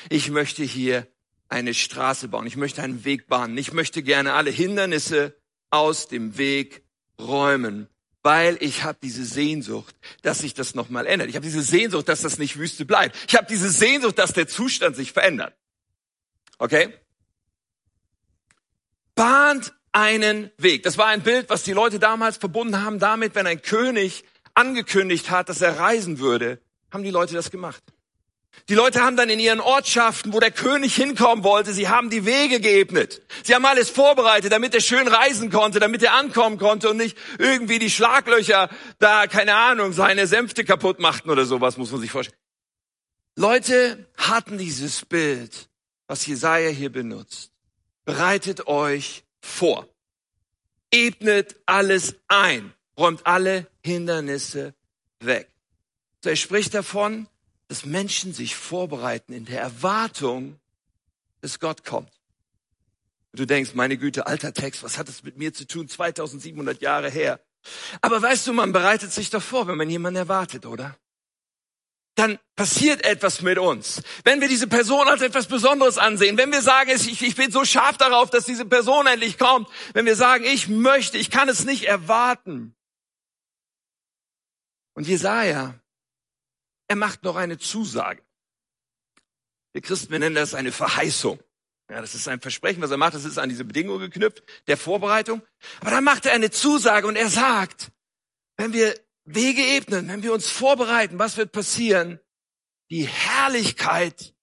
Ich 0.10 0.30
möchte 0.30 0.64
hier 0.64 1.08
eine 1.50 1.74
Straße 1.74 2.28
bauen. 2.28 2.48
Ich 2.48 2.58
möchte 2.58 2.82
einen 2.82 3.06
Weg 3.06 3.28
bahnen. 3.28 3.58
Ich 3.58 3.74
möchte 3.74 4.02
gerne 4.04 4.34
alle 4.34 4.50
Hindernisse 4.50 5.36
aus 5.70 6.08
dem 6.08 6.38
Weg 6.38 6.84
räumen, 7.20 7.88
weil 8.26 8.58
ich 8.60 8.84
habe 8.84 8.98
diese 9.02 9.24
Sehnsucht, 9.24 9.96
dass 10.24 10.40
sich 10.40 10.54
das 10.54 10.76
nochmal 10.76 11.06
ändert. 11.06 11.30
Ich 11.30 11.36
habe 11.36 11.46
diese 11.46 11.62
Sehnsucht, 11.62 12.10
dass 12.10 12.22
das 12.22 12.40
nicht 12.40 12.58
Wüste 12.58 12.84
bleibt. 12.84 13.16
Ich 13.28 13.36
habe 13.36 13.48
diese 13.48 13.70
Sehnsucht, 13.70 14.18
dass 14.18 14.34
der 14.34 14.48
Zustand 14.48 14.96
sich 14.96 15.12
verändert. 15.14 15.54
Okay? 16.58 16.94
bahnt 19.16 19.74
einen 19.92 20.52
Weg. 20.58 20.84
Das 20.84 20.98
war 20.98 21.08
ein 21.08 21.24
Bild, 21.24 21.50
was 21.50 21.64
die 21.64 21.72
Leute 21.72 22.00
damals 22.00 22.38
verbunden 22.38 22.84
haben 22.84 23.00
damit, 23.00 23.34
wenn 23.34 23.48
ein 23.48 23.62
König 23.62 24.26
angekündigt 24.54 25.30
hat, 25.32 25.50
dass 25.50 25.62
er 25.62 25.80
reisen 25.80 26.20
würde, 26.20 26.60
haben 26.92 27.04
die 27.04 27.12
Leute 27.12 27.34
das 27.34 27.50
gemacht. 27.50 27.82
Die 28.68 28.74
Leute 28.74 29.02
haben 29.02 29.16
dann 29.16 29.30
in 29.30 29.40
ihren 29.40 29.60
Ortschaften, 29.60 30.34
wo 30.34 30.40
der 30.40 30.50
König 30.50 30.96
hinkommen 30.96 31.44
wollte, 31.44 31.72
sie 31.72 31.88
haben 31.88 32.10
die 32.10 32.26
Wege 32.26 32.60
geebnet. 32.60 33.22
Sie 33.44 33.54
haben 33.54 33.66
alles 33.66 33.90
vorbereitet, 33.92 34.52
damit 34.52 34.74
er 34.74 34.82
schön 34.82 35.08
reisen 35.08 35.52
konnte, 35.52 35.80
damit 35.80 36.02
er 36.02 36.14
ankommen 36.14 36.58
konnte 36.58 36.90
und 36.90 36.98
nicht 36.98 37.16
irgendwie 37.38 37.78
die 37.78 37.92
Schlaglöcher 37.92 38.70
da, 38.98 39.28
keine 39.28 39.56
Ahnung, 39.56 39.94
seine 39.94 40.26
Sänfte 40.26 40.64
kaputt 40.66 41.00
machten 41.00 41.30
oder 41.30 41.46
sowas, 41.46 41.78
muss 41.78 41.92
man 41.92 42.02
sich 42.02 42.12
vorstellen. 42.12 42.40
Leute 43.36 44.08
hatten 44.18 44.58
dieses 44.58 45.06
Bild, 45.06 45.70
was 46.08 46.26
Jesaja 46.26 46.70
hier 46.70 46.92
benutzt. 46.92 47.52
Bereitet 48.06 48.68
euch 48.68 49.26
vor. 49.42 49.88
Ebnet 50.92 51.56
alles 51.66 52.16
ein. 52.28 52.74
Räumt 52.98 53.28
alle 53.28 53.68
Hindernisse 53.84 54.74
weg. 55.20 55.50
So 56.24 56.30
er 56.30 56.36
spricht 56.36 56.74
davon, 56.74 57.28
dass 57.68 57.86
Menschen 57.86 58.34
sich 58.34 58.56
vorbereiten 58.56 59.34
in 59.34 59.46
der 59.46 59.62
Erwartung, 59.62 60.60
dass 61.42 61.60
Gott 61.60 61.84
kommt. 61.84 62.12
Und 63.32 63.40
du 63.40 63.46
denkst, 63.46 63.74
meine 63.74 63.98
Güte, 63.98 64.28
alter 64.28 64.54
Text, 64.54 64.84
was 64.84 64.98
hat 64.98 65.08
das 65.08 65.24
mit 65.24 65.38
mir 65.38 65.54
zu 65.54 65.68
tun? 65.68 65.88
2700 65.88 66.82
Jahre 66.82 67.10
her. 67.10 67.40
Aber 68.02 68.22
weißt 68.22 68.48
du, 68.48 68.54
man 68.54 68.72
bereitet 68.72 69.12
sich 69.12 69.30
doch 69.30 69.42
vor, 69.42 69.68
wenn 69.68 69.78
man 69.78 69.90
jemanden 69.90 70.18
erwartet, 70.18 70.66
oder? 70.66 70.98
Dann 72.16 72.40
passiert 72.56 73.04
etwas 73.04 73.42
mit 73.42 73.58
uns. 73.58 74.02
Wenn 74.24 74.40
wir 74.40 74.48
diese 74.48 74.68
Person 74.68 75.08
als 75.08 75.22
etwas 75.22 75.48
Besonderes 75.48 75.98
ansehen, 75.98 76.38
wenn 76.38 76.52
wir 76.52 76.62
sagen, 76.62 76.92
ich, 76.92 77.22
ich 77.22 77.36
bin 77.36 77.52
so 77.52 77.66
scharf 77.66 77.98
darauf, 77.98 78.30
dass 78.30 78.46
diese 78.46 78.66
Person 78.66 79.06
endlich 79.06 79.38
kommt, 79.38 79.68
wenn 79.94 80.06
wir 80.06 80.16
sagen, 80.16 80.46
ich 80.46 80.70
möchte, 80.70 81.18
ich 81.18 81.30
kann 81.30 81.50
es 81.50 81.66
nicht 81.66 81.84
erwarten. 81.84 82.74
Und 84.94 85.08
Jesaja, 85.08 85.76
er 86.88 86.96
macht 86.96 87.24
noch 87.24 87.36
eine 87.36 87.58
Zusage. 87.58 88.22
Wir 89.74 89.82
Christen, 89.82 90.12
wir 90.12 90.20
nennen 90.20 90.36
das 90.36 90.54
eine 90.54 90.72
Verheißung. 90.72 91.40
Ja, 91.90 92.02
das 92.02 92.16
ist 92.16 92.28
ein 92.28 92.42
Versprechen, 92.42 92.82
was 92.82 92.92
er 92.92 92.98
macht. 92.98 93.14
Das 93.14 93.26
ist 93.26 93.38
an 93.38 93.50
diese 93.50 93.66
Bedingung 93.66 94.00
geknüpft, 94.00 94.44
der 94.68 94.78
Vorbereitung. 94.78 95.42
Aber 95.82 95.92
dann 95.92 96.04
macht 96.04 96.26
er 96.26 96.34
eine 96.34 96.50
Zusage 96.50 97.08
und 97.08 97.16
er 97.16 97.30
sagt, 97.30 97.92
wenn 98.58 98.74
wir 98.74 99.00
Wege 99.26 99.62
ebnen, 99.62 100.08
wenn 100.08 100.24
wir 100.24 100.34
uns 100.34 100.50
vorbereiten, 100.50 101.20
was 101.20 101.38
wird 101.38 101.52
passieren? 101.52 102.20
Die 102.90 103.08
Herrlichkeit 103.08 104.36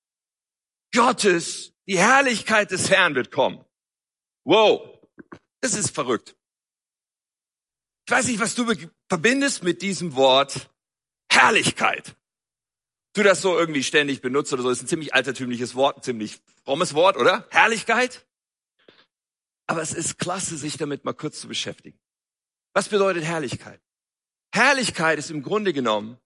Gottes, 0.94 1.72
die 1.86 1.98
Herrlichkeit 1.98 2.70
des 2.70 2.90
Herrn 2.90 3.14
wird 3.14 3.30
kommen. 3.30 3.64
Wow, 4.44 5.00
das 5.60 5.74
ist 5.74 5.94
verrückt. 5.94 6.36
Ich 8.06 8.12
weiß 8.12 8.26
nicht, 8.26 8.40
was 8.40 8.54
du 8.54 8.70
verbindest 9.08 9.62
mit 9.62 9.80
diesem 9.82 10.14
Wort 10.16 10.70
Herrlichkeit 11.30 12.16
du 13.14 13.22
das 13.22 13.40
so 13.40 13.58
irgendwie 13.58 13.82
ständig 13.82 14.22
benutzt 14.22 14.52
oder 14.52 14.62
so, 14.62 14.70
ist 14.70 14.82
ein 14.82 14.88
ziemlich 14.88 15.14
altertümliches 15.14 15.74
Wort, 15.74 15.98
ein 15.98 16.02
ziemlich 16.02 16.40
frommes 16.64 16.94
Wort, 16.94 17.16
oder? 17.16 17.46
Herrlichkeit. 17.50 18.26
Aber 19.66 19.82
es 19.82 19.92
ist 19.92 20.18
klasse, 20.18 20.56
sich 20.56 20.76
damit 20.76 21.04
mal 21.04 21.12
kurz 21.12 21.40
zu 21.40 21.48
beschäftigen. 21.48 21.98
Was 22.74 22.88
bedeutet 22.88 23.24
Herrlichkeit? 23.24 23.80
Herrlichkeit 24.54 25.18
ist 25.18 25.30
im 25.30 25.42
Grunde 25.42 25.72
genommen 25.72 26.18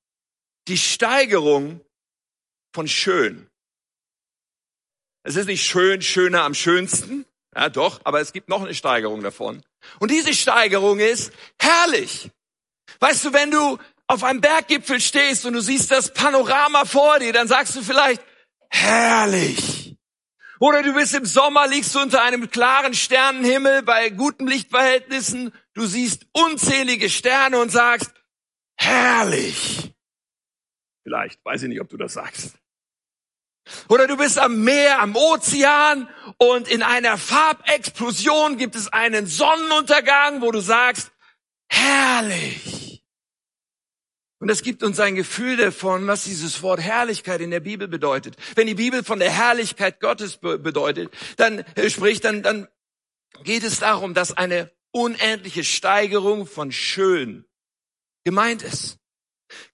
die 0.68 0.78
Steigerung 0.78 1.80
von 2.72 2.88
schön. 2.88 3.48
Es 5.22 5.36
ist 5.36 5.46
nicht 5.46 5.64
schön, 5.64 6.02
schöner 6.02 6.42
am 6.42 6.54
schönsten, 6.54 7.24
ja 7.54 7.68
doch, 7.68 8.00
aber 8.04 8.20
es 8.20 8.32
gibt 8.32 8.48
noch 8.48 8.62
eine 8.62 8.74
Steigerung 8.74 9.22
davon. 9.22 9.64
Und 9.98 10.10
diese 10.10 10.34
Steigerung 10.34 10.98
ist 10.98 11.32
herrlich. 11.58 12.30
Weißt 13.00 13.24
du, 13.24 13.32
wenn 13.32 13.50
du 13.50 13.78
auf 14.08 14.24
einem 14.24 14.40
Berggipfel 14.40 15.00
stehst 15.00 15.46
und 15.46 15.54
du 15.54 15.60
siehst 15.60 15.90
das 15.90 16.12
Panorama 16.12 16.84
vor 16.84 17.18
dir, 17.18 17.32
dann 17.32 17.48
sagst 17.48 17.74
du 17.76 17.82
vielleicht, 17.82 18.22
herrlich. 18.70 19.96
Oder 20.58 20.82
du 20.82 20.94
bist 20.94 21.14
im 21.14 21.26
Sommer, 21.26 21.66
liegst 21.66 21.94
du 21.94 22.00
unter 22.00 22.22
einem 22.22 22.50
klaren 22.50 22.94
Sternenhimmel 22.94 23.82
bei 23.82 24.08
guten 24.10 24.46
Lichtverhältnissen, 24.46 25.52
du 25.74 25.86
siehst 25.86 26.26
unzählige 26.32 27.10
Sterne 27.10 27.58
und 27.58 27.70
sagst, 27.70 28.12
herrlich. 28.76 29.92
Vielleicht, 31.02 31.44
weiß 31.44 31.64
ich 31.64 31.68
nicht, 31.68 31.80
ob 31.80 31.88
du 31.88 31.96
das 31.96 32.14
sagst. 32.14 32.56
Oder 33.88 34.06
du 34.06 34.16
bist 34.16 34.38
am 34.38 34.62
Meer, 34.64 35.00
am 35.00 35.14
Ozean 35.16 36.08
und 36.38 36.68
in 36.68 36.82
einer 36.82 37.18
Farbexplosion 37.18 38.56
gibt 38.56 38.76
es 38.76 38.88
einen 38.88 39.26
Sonnenuntergang, 39.26 40.40
wo 40.40 40.52
du 40.52 40.60
sagst, 40.60 41.10
herrlich. 41.68 42.75
Und 44.46 44.52
es 44.52 44.62
gibt 44.62 44.84
uns 44.84 45.00
ein 45.00 45.16
Gefühl 45.16 45.56
davon, 45.56 46.06
was 46.06 46.22
dieses 46.22 46.62
Wort 46.62 46.78
Herrlichkeit 46.80 47.40
in 47.40 47.50
der 47.50 47.58
Bibel 47.58 47.88
bedeutet. 47.88 48.36
Wenn 48.54 48.68
die 48.68 48.76
Bibel 48.76 49.02
von 49.02 49.18
der 49.18 49.32
Herrlichkeit 49.32 49.98
Gottes 49.98 50.36
bedeutet, 50.36 51.12
dann 51.36 51.64
äh, 51.74 51.90
spricht, 51.90 52.24
dann, 52.24 52.44
dann 52.44 52.68
geht 53.42 53.64
es 53.64 53.80
darum, 53.80 54.14
dass 54.14 54.30
eine 54.30 54.70
unendliche 54.92 55.64
Steigerung 55.64 56.46
von 56.46 56.70
schön 56.70 57.44
gemeint 58.22 58.62
ist. 58.62 59.00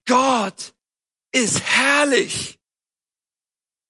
Gott 0.07 0.73
ist 1.31 1.61
herrlich. 1.61 2.59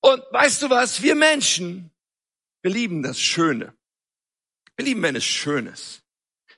Und 0.02 0.22
weißt 0.32 0.64
du 0.64 0.70
was? 0.70 1.02
Wir 1.02 1.16
Menschen, 1.16 1.92
wir 2.62 2.72
lieben 2.72 3.04
das 3.04 3.22
Schöne. 3.22 3.74
Wir 4.76 4.84
lieben, 4.84 5.02
wenn 5.02 5.16
es 5.16 5.24
schön. 5.24 5.74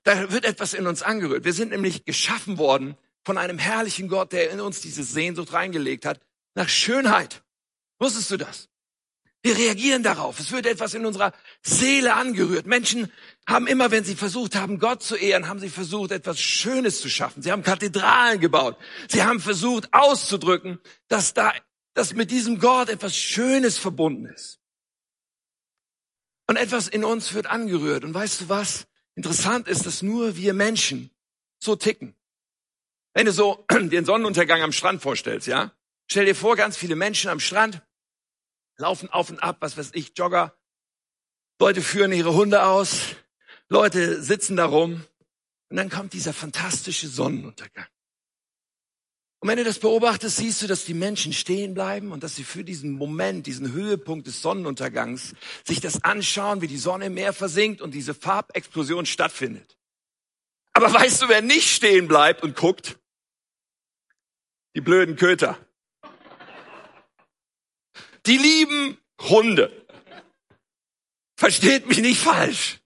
Da 0.02 0.32
wird 0.32 0.46
etwas 0.46 0.74
in 0.74 0.88
uns 0.88 1.04
angerührt. 1.04 1.46
Wir 1.46 1.54
sind 1.54 1.70
nämlich 1.70 2.06
geschaffen 2.06 2.58
worden, 2.58 2.98
von 3.26 3.38
einem 3.38 3.58
herrlichen 3.58 4.08
Gott, 4.08 4.32
der 4.32 4.52
in 4.52 4.62
uns 4.62 4.82
diese 4.82 5.04
Sehnsucht 5.04 5.52
reingelegt 5.52 6.06
hat, 6.06 6.22
nach 6.54 6.70
Schönheit. 6.70 7.44
Wusstest 8.00 8.32
du 8.32 8.38
das? 8.38 8.70
Wir 9.42 9.58
reagieren 9.58 10.02
darauf. 10.02 10.40
Es 10.40 10.52
wird 10.52 10.66
etwas 10.66 10.94
in 10.96 11.06
unserer 11.06 11.32
Seele 11.62 12.16
angerührt. 12.16 12.66
Menschen 12.66 13.12
haben 13.48 13.68
immer, 13.68 13.92
wenn 13.92 14.04
sie 14.04 14.16
versucht 14.16 14.56
haben, 14.56 14.80
Gott 14.80 15.04
zu 15.04 15.16
ehren, 15.16 15.48
haben 15.48 15.60
sie 15.60 15.70
versucht, 15.70 16.12
etwas 16.12 16.40
Schönes 16.40 17.00
zu 17.00 17.10
schaffen. 17.10 17.44
Sie 17.44 17.52
haben 17.52 17.62
Kathedralen 17.62 18.40
gebaut. 18.40 18.76
Sie 19.08 19.22
haben 19.22 19.40
versucht 19.40 19.94
auszudrücken, 19.94 20.80
dass 21.10 21.36
da, 21.36 21.54
dass 21.94 22.14
mit 22.14 22.32
diesem 22.32 22.60
Gott 22.60 22.90
etwas 22.90 23.16
Schönes 23.16 23.78
verbunden 23.78 24.26
ist. 24.26 24.60
Und 26.48 26.58
etwas 26.58 26.88
in 26.88 27.04
uns 27.04 27.34
wird 27.34 27.46
angerührt. 27.46 28.04
Und 28.04 28.14
weißt 28.14 28.42
du 28.42 28.50
was? 28.50 28.88
Interessant 29.14 29.68
ist, 29.68 29.86
dass 29.86 30.02
nur 30.02 30.38
wir 30.38 30.54
Menschen 30.54 31.12
so 31.60 31.76
ticken. 31.76 32.16
Wenn 33.16 33.26
du 33.26 33.32
so 33.32 33.66
den 33.72 34.06
Sonnenuntergang 34.06 34.62
am 34.62 34.72
Strand 34.72 35.02
vorstellst, 35.02 35.48
ja? 35.48 35.72
Stell 36.08 36.26
dir 36.26 36.36
vor, 36.36 36.56
ganz 36.56 36.78
viele 36.78 36.96
Menschen 36.96 37.32
am 37.32 37.40
Strand 37.40 37.82
laufen 38.78 39.10
auf 39.10 39.30
und 39.32 39.40
ab, 39.40 39.58
was 39.62 39.78
weiß 39.78 39.92
ich, 39.94 40.12
Jogger. 40.16 40.56
Leute 41.60 41.82
führen 41.82 42.12
ihre 42.12 42.34
Hunde 42.34 42.64
aus. 42.64 43.16
Leute 43.70 44.22
sitzen 44.22 44.58
da 44.58 44.66
rum. 44.66 45.06
Und 45.70 45.78
dann 45.78 45.90
kommt 45.90 46.14
dieser 46.14 46.34
fantastische 46.34 47.08
Sonnenuntergang. 47.08 47.88
Und 49.40 49.50
wenn 49.50 49.58
du 49.58 49.64
das 49.64 49.80
beobachtest, 49.80 50.38
siehst 50.38 50.62
du, 50.62 50.68
dass 50.68 50.86
die 50.86 50.94
Menschen 50.94 51.32
stehen 51.32 51.74
bleiben 51.74 52.12
und 52.12 52.24
dass 52.24 52.36
sie 52.36 52.44
für 52.44 52.64
diesen 52.64 52.92
Moment, 52.92 53.48
diesen 53.48 53.72
Höhepunkt 53.72 54.28
des 54.28 54.42
Sonnenuntergangs, 54.42 55.36
sich 55.64 55.80
das 55.80 56.04
anschauen, 56.04 56.62
wie 56.62 56.68
die 56.68 56.78
Sonne 56.78 57.06
im 57.06 57.14
Meer 57.14 57.32
versinkt 57.32 57.82
und 57.82 57.94
diese 57.94 58.14
Farbexplosion 58.14 59.06
stattfindet. 59.06 59.78
Aber 60.74 60.92
weißt 60.94 61.22
du, 61.22 61.30
wer 61.30 61.42
nicht 61.42 61.70
stehen 61.70 62.08
bleibt 62.08 62.44
und 62.44 62.56
guckt? 62.56 62.98
Die 64.76 64.82
blöden 64.82 65.16
Köter. 65.16 65.58
Die 68.26 68.38
lieben 68.38 68.98
Hunde. 69.22 69.86
Versteht 71.38 71.88
mich 71.88 72.00
nicht 72.00 72.20
falsch. 72.20 72.80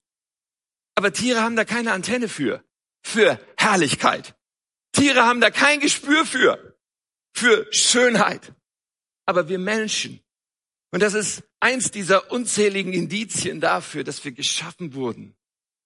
Aber 0.94 1.12
Tiere 1.12 1.42
haben 1.42 1.56
da 1.56 1.64
keine 1.64 1.92
Antenne 1.92 2.28
für. 2.28 2.64
Für 3.02 3.40
Herrlichkeit. 3.56 4.36
Tiere 4.92 5.24
haben 5.24 5.40
da 5.40 5.50
kein 5.50 5.80
Gespür 5.80 6.26
für. 6.26 6.78
Für 7.34 7.66
Schönheit. 7.72 8.52
Aber 9.26 9.48
wir 9.48 9.58
Menschen. 9.58 10.20
Und 10.92 11.00
das 11.00 11.14
ist 11.14 11.44
eins 11.60 11.90
dieser 11.90 12.30
unzähligen 12.30 12.92
Indizien 12.92 13.60
dafür, 13.60 14.04
dass 14.04 14.24
wir 14.24 14.32
geschaffen 14.32 14.94
wurden, 14.94 15.36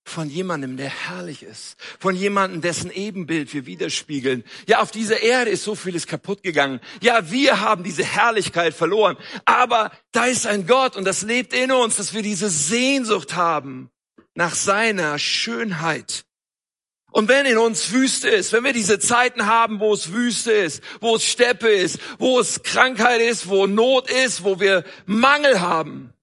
von 0.05 0.29
jemandem, 0.29 0.77
der 0.77 0.91
herrlich 0.91 1.43
ist, 1.43 1.77
von 1.99 2.15
jemandem, 2.15 2.61
dessen 2.61 2.91
Ebenbild 2.91 3.53
wir 3.55 3.67
widerspiegeln. 3.67 4.45
Ja, 4.69 4.81
auf 4.81 4.91
dieser 4.91 5.23
Erde 5.23 5.51
ist 5.51 5.65
so 5.65 5.75
vieles 5.75 6.07
kaputt 6.07 6.43
gegangen. 6.43 6.81
Ja, 7.01 7.31
wir 7.31 7.61
haben 7.61 7.83
diese 7.85 8.05
Herrlichkeit 8.05 8.75
verloren. 8.75 9.17
Aber 9.47 9.91
da 10.13 10.27
ist 10.27 10.47
ein 10.47 10.67
Gott 10.67 10.97
und 10.97 11.05
das 11.05 11.23
lebt 11.23 11.55
in 11.55 11.73
uns, 11.73 11.97
dass 11.97 12.13
wir 12.13 12.23
diese 12.23 12.51
Sehnsucht 12.51 13.35
haben 13.35 13.91
nach 14.35 14.55
seiner 14.55 15.19
Schönheit. 15.19 16.25
Und 17.11 17.29
wenn 17.29 17.47
in 17.47 17.59
uns 17.59 17.93
Wüste 17.93 18.29
ist, 18.29 18.53
wenn 18.53 18.65
wir 18.65 18.73
diese 18.73 18.99
Zeiten 18.99 19.47
haben, 19.47 19.79
wo 19.79 19.95
es 19.95 20.13
Wüste 20.13 20.51
ist, 20.51 20.83
wo 21.01 21.15
es 21.15 21.25
Steppe 21.25 21.69
ist, 21.69 22.01
wo 22.19 22.41
es 22.41 22.63
Krankheit 22.65 23.21
ist, 23.21 23.49
wo 23.49 23.69
Not 23.69 24.11
ist, 24.11 24.43
wo 24.43 24.59
wir 24.59 24.85
Mangel 25.07 25.61
haben, 25.61 26.14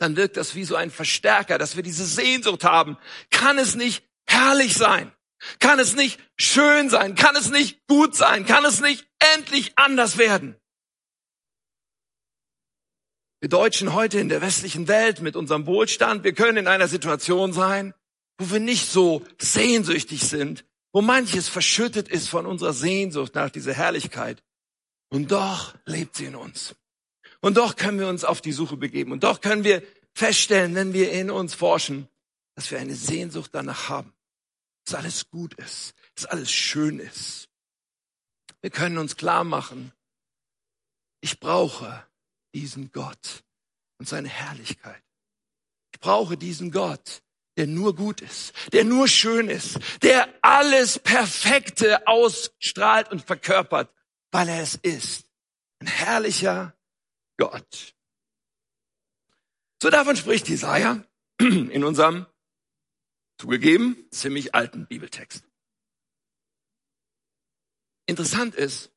dann 0.00 0.16
wirkt 0.16 0.38
das 0.38 0.54
wie 0.54 0.64
so 0.64 0.76
ein 0.76 0.90
Verstärker, 0.90 1.58
dass 1.58 1.76
wir 1.76 1.82
diese 1.82 2.06
Sehnsucht 2.06 2.64
haben. 2.64 2.96
Kann 3.30 3.58
es 3.58 3.74
nicht 3.74 4.02
herrlich 4.26 4.74
sein? 4.74 5.12
Kann 5.58 5.78
es 5.78 5.94
nicht 5.94 6.18
schön 6.36 6.88
sein? 6.88 7.14
Kann 7.14 7.36
es 7.36 7.50
nicht 7.50 7.86
gut 7.86 8.16
sein? 8.16 8.46
Kann 8.46 8.64
es 8.64 8.80
nicht 8.80 9.06
endlich 9.36 9.72
anders 9.76 10.16
werden? 10.16 10.56
Wir 13.40 13.50
Deutschen 13.50 13.92
heute 13.92 14.18
in 14.18 14.30
der 14.30 14.40
westlichen 14.40 14.88
Welt 14.88 15.20
mit 15.20 15.36
unserem 15.36 15.66
Wohlstand, 15.66 16.24
wir 16.24 16.34
können 16.34 16.58
in 16.58 16.68
einer 16.68 16.88
Situation 16.88 17.52
sein, 17.52 17.94
wo 18.38 18.50
wir 18.50 18.60
nicht 18.60 18.90
so 18.90 19.24
sehnsüchtig 19.38 20.22
sind, 20.22 20.64
wo 20.92 21.02
manches 21.02 21.48
verschüttet 21.48 22.08
ist 22.08 22.28
von 22.28 22.46
unserer 22.46 22.72
Sehnsucht 22.72 23.34
nach 23.34 23.50
dieser 23.50 23.74
Herrlichkeit. 23.74 24.42
Und 25.10 25.30
doch 25.30 25.74
lebt 25.84 26.16
sie 26.16 26.26
in 26.26 26.36
uns. 26.36 26.74
Und 27.40 27.56
doch 27.56 27.76
können 27.76 27.98
wir 27.98 28.08
uns 28.08 28.24
auf 28.24 28.40
die 28.40 28.52
Suche 28.52 28.76
begeben. 28.76 29.12
Und 29.12 29.24
doch 29.24 29.40
können 29.40 29.64
wir 29.64 29.82
feststellen, 30.14 30.74
wenn 30.74 30.92
wir 30.92 31.12
in 31.12 31.30
uns 31.30 31.54
forschen, 31.54 32.08
dass 32.54 32.70
wir 32.70 32.78
eine 32.78 32.94
Sehnsucht 32.94 33.50
danach 33.54 33.88
haben, 33.88 34.12
dass 34.84 34.94
alles 34.94 35.30
gut 35.30 35.54
ist, 35.54 35.94
dass 36.14 36.26
alles 36.26 36.50
schön 36.50 36.98
ist. 36.98 37.48
Wir 38.60 38.70
können 38.70 38.98
uns 38.98 39.16
klar 39.16 39.44
machen, 39.44 39.92
ich 41.22 41.40
brauche 41.40 42.04
diesen 42.54 42.92
Gott 42.92 43.44
und 43.98 44.08
seine 44.08 44.28
Herrlichkeit. 44.28 45.02
Ich 45.92 46.00
brauche 46.00 46.36
diesen 46.36 46.70
Gott, 46.70 47.22
der 47.56 47.66
nur 47.66 47.94
gut 47.94 48.20
ist, 48.20 48.52
der 48.72 48.84
nur 48.84 49.08
schön 49.08 49.48
ist, 49.48 49.78
der 50.02 50.28
alles 50.42 50.98
Perfekte 50.98 52.06
ausstrahlt 52.06 53.10
und 53.10 53.24
verkörpert, 53.24 53.92
weil 54.30 54.48
er 54.48 54.62
es 54.62 54.74
ist. 54.76 55.26
Ein 55.80 55.86
herrlicher 55.86 56.74
Gott. 57.40 57.94
So 59.82 59.88
davon 59.88 60.14
spricht 60.14 60.48
Jesaja 60.48 61.02
in 61.40 61.82
unserem 61.82 62.26
zugegeben 63.38 63.96
ziemlich 64.10 64.54
alten 64.54 64.86
Bibeltext. 64.86 65.42
Interessant 68.06 68.54
ist, 68.54 68.92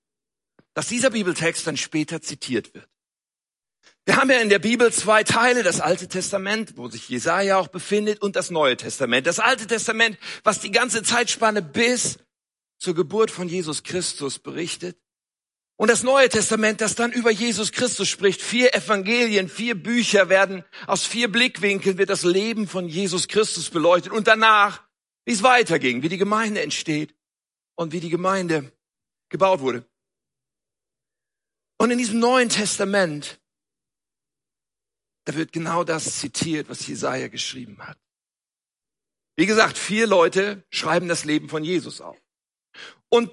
dass 0.74 0.90
dieser 0.90 1.12
Bibeltext 1.12 1.66
dann 1.66 1.78
später 1.78 2.22
zitiert 2.22 2.74
wird. 2.74 2.90
Wir 4.06 4.18
haben 4.18 4.30
ja 4.30 4.42
in 4.42 4.50
der 4.50 4.60
Bibel 4.60 4.92
zwei 4.92 5.24
Teile, 5.24 5.64
das 5.64 5.80
Alte 5.80 6.10
Testament, 6.10 6.76
wo 6.76 6.90
sich 6.90 7.08
Jesaja 7.08 7.58
auch 7.58 7.70
befindet, 7.70 8.22
und 8.22 8.36
das 8.36 8.52
Neue 8.52 8.76
Testament. 8.76 9.26
Das 9.26 9.40
Alte 9.40 9.68
Testament, 9.68 10.18
was 10.44 10.60
die 10.60 10.72
ganze 10.72 11.04
Zeitspanne 11.04 11.62
bis 11.62 12.18
zur 12.78 12.96
Geburt 12.96 13.32
von 13.32 13.48
Jesus 13.48 13.84
Christus 13.84 14.40
berichtet. 14.40 14.98
Und 15.84 15.90
das 15.90 16.02
Neue 16.02 16.30
Testament, 16.30 16.80
das 16.80 16.96
dann 16.96 17.12
über 17.12 17.30
Jesus 17.30 17.74
Christus 17.74 18.08
spricht. 18.08 18.42
Vier 18.42 18.74
Evangelien, 18.74 19.50
vier 19.50 19.76
Bücher 19.76 20.30
werden 20.30 20.64
aus 20.88 21.06
vier 21.06 21.30
Blickwinkeln 21.30 21.98
wird 21.98 22.10
das 22.10 22.24
Leben 22.24 22.70
von 22.70 22.88
Jesus 22.88 23.28
Christus 23.28 23.70
beleuchtet. 23.70 24.14
Und 24.14 24.28
danach, 24.28 24.82
wie 25.26 25.34
es 25.34 25.44
weiterging, 25.44 26.02
wie 26.02 26.08
die 26.08 26.18
Gemeinde 26.18 26.62
entsteht 26.62 27.14
und 27.76 27.92
wie 27.92 28.00
die 28.00 28.10
Gemeinde 28.10 28.72
gebaut 29.28 29.60
wurde. 29.60 29.86
Und 31.78 31.92
in 31.92 31.98
diesem 31.98 32.20
Neuen 32.20 32.48
Testament 32.48 33.42
da 35.26 35.36
wird 35.36 35.52
genau 35.52 35.84
das 35.84 36.18
zitiert, 36.20 36.70
was 36.70 36.88
Jesaja 36.88 37.28
geschrieben 37.28 37.86
hat. 37.86 37.98
Wie 39.36 39.48
gesagt, 39.48 39.78
vier 39.78 40.08
Leute 40.08 40.64
schreiben 40.70 41.10
das 41.10 41.26
Leben 41.26 41.50
von 41.50 41.66
Jesus 41.66 42.00
auf. 42.00 42.16
Und 43.10 43.30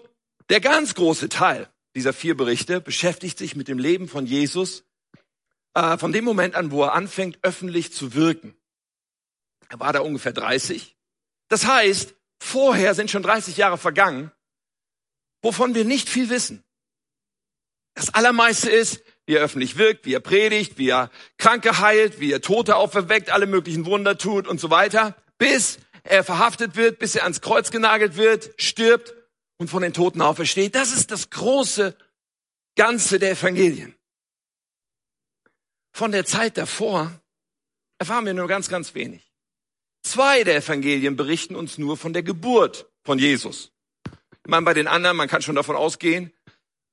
der 0.49 0.61
ganz 0.61 0.97
große 0.97 1.28
Teil 1.28 1.73
dieser 1.94 2.12
vier 2.12 2.37
Berichte 2.37 2.80
beschäftigt 2.80 3.38
sich 3.38 3.56
mit 3.56 3.68
dem 3.68 3.78
Leben 3.78 4.09
von 4.09 4.26
Jesus 4.26 4.85
äh, 5.75 5.99
von 5.99 6.12
dem 6.12 6.25
Moment 6.25 6.54
an, 6.54 6.70
wo 6.70 6.85
er 6.85 6.94
anfängt, 6.94 7.38
öffentlich 7.42 7.92
zu 7.92 8.14
wirken. 8.14 8.54
Er 9.68 9.80
war 9.80 9.92
da 9.92 10.00
ungefähr 10.00 10.32
30. 10.32 10.97
Das 11.49 11.66
heißt, 11.66 12.14
vorher 12.40 12.94
sind 12.94 13.11
schon 13.11 13.23
30 13.23 13.56
Jahre 13.56 13.78
vergangen, 13.78 14.32
wovon 15.42 15.75
wir 15.75 15.85
nicht 15.85 16.09
viel 16.09 16.28
wissen. 16.28 16.64
Das 17.94 18.12
Allermeiste 18.14 18.70
ist, 18.70 19.02
wie 19.26 19.35
er 19.35 19.42
öffentlich 19.42 19.76
wirkt, 19.76 20.06
wie 20.06 20.14
er 20.14 20.20
predigt, 20.20 20.78
wie 20.78 20.88
er 20.88 21.11
Kranke 21.38 21.80
heilt, 21.80 22.20
wie 22.20 22.32
er 22.32 22.40
Tote 22.40 22.76
auferweckt, 22.76 23.30
alle 23.30 23.47
möglichen 23.47 23.85
Wunder 23.85 24.16
tut 24.16 24.49
und 24.49 24.61
so 24.61 24.70
weiter, 24.70 25.16
bis 25.38 25.78
er 26.02 26.25
verhaftet 26.25 26.76
wird, 26.76 26.99
bis 26.99 27.14
er 27.14 27.25
ans 27.25 27.40
Kreuz 27.40 27.70
genagelt 27.70 28.16
wird, 28.16 28.50
stirbt 28.56 29.14
und 29.61 29.69
von 29.69 29.83
den 29.83 29.93
Toten 29.93 30.23
aufersteht. 30.23 30.75
Das 30.75 30.90
ist 30.90 31.11
das 31.11 31.29
große 31.29 31.95
Ganze 32.77 33.18
der 33.18 33.33
Evangelien. 33.33 33.94
Von 35.92 36.12
der 36.12 36.25
Zeit 36.25 36.57
davor 36.57 37.12
erfahren 37.99 38.25
wir 38.25 38.33
nur 38.33 38.49
ganz, 38.49 38.68
ganz 38.68 38.94
wenig. 38.94 39.31
Zwei 40.03 40.44
der 40.44 40.57
Evangelien 40.57 41.14
berichten 41.14 41.55
uns 41.55 41.77
nur 41.77 41.99
von 41.99 42.14
der 42.14 42.23
Geburt 42.23 42.90
von 43.05 43.18
Jesus. 43.18 43.70
Ich 44.07 44.49
meine, 44.49 44.64
bei 44.64 44.73
den 44.73 44.88
anderen, 44.88 45.18
man 45.18 45.29
kann 45.29 45.42
schon 45.42 45.57
davon 45.57 45.77
ausgehen, 45.77 46.33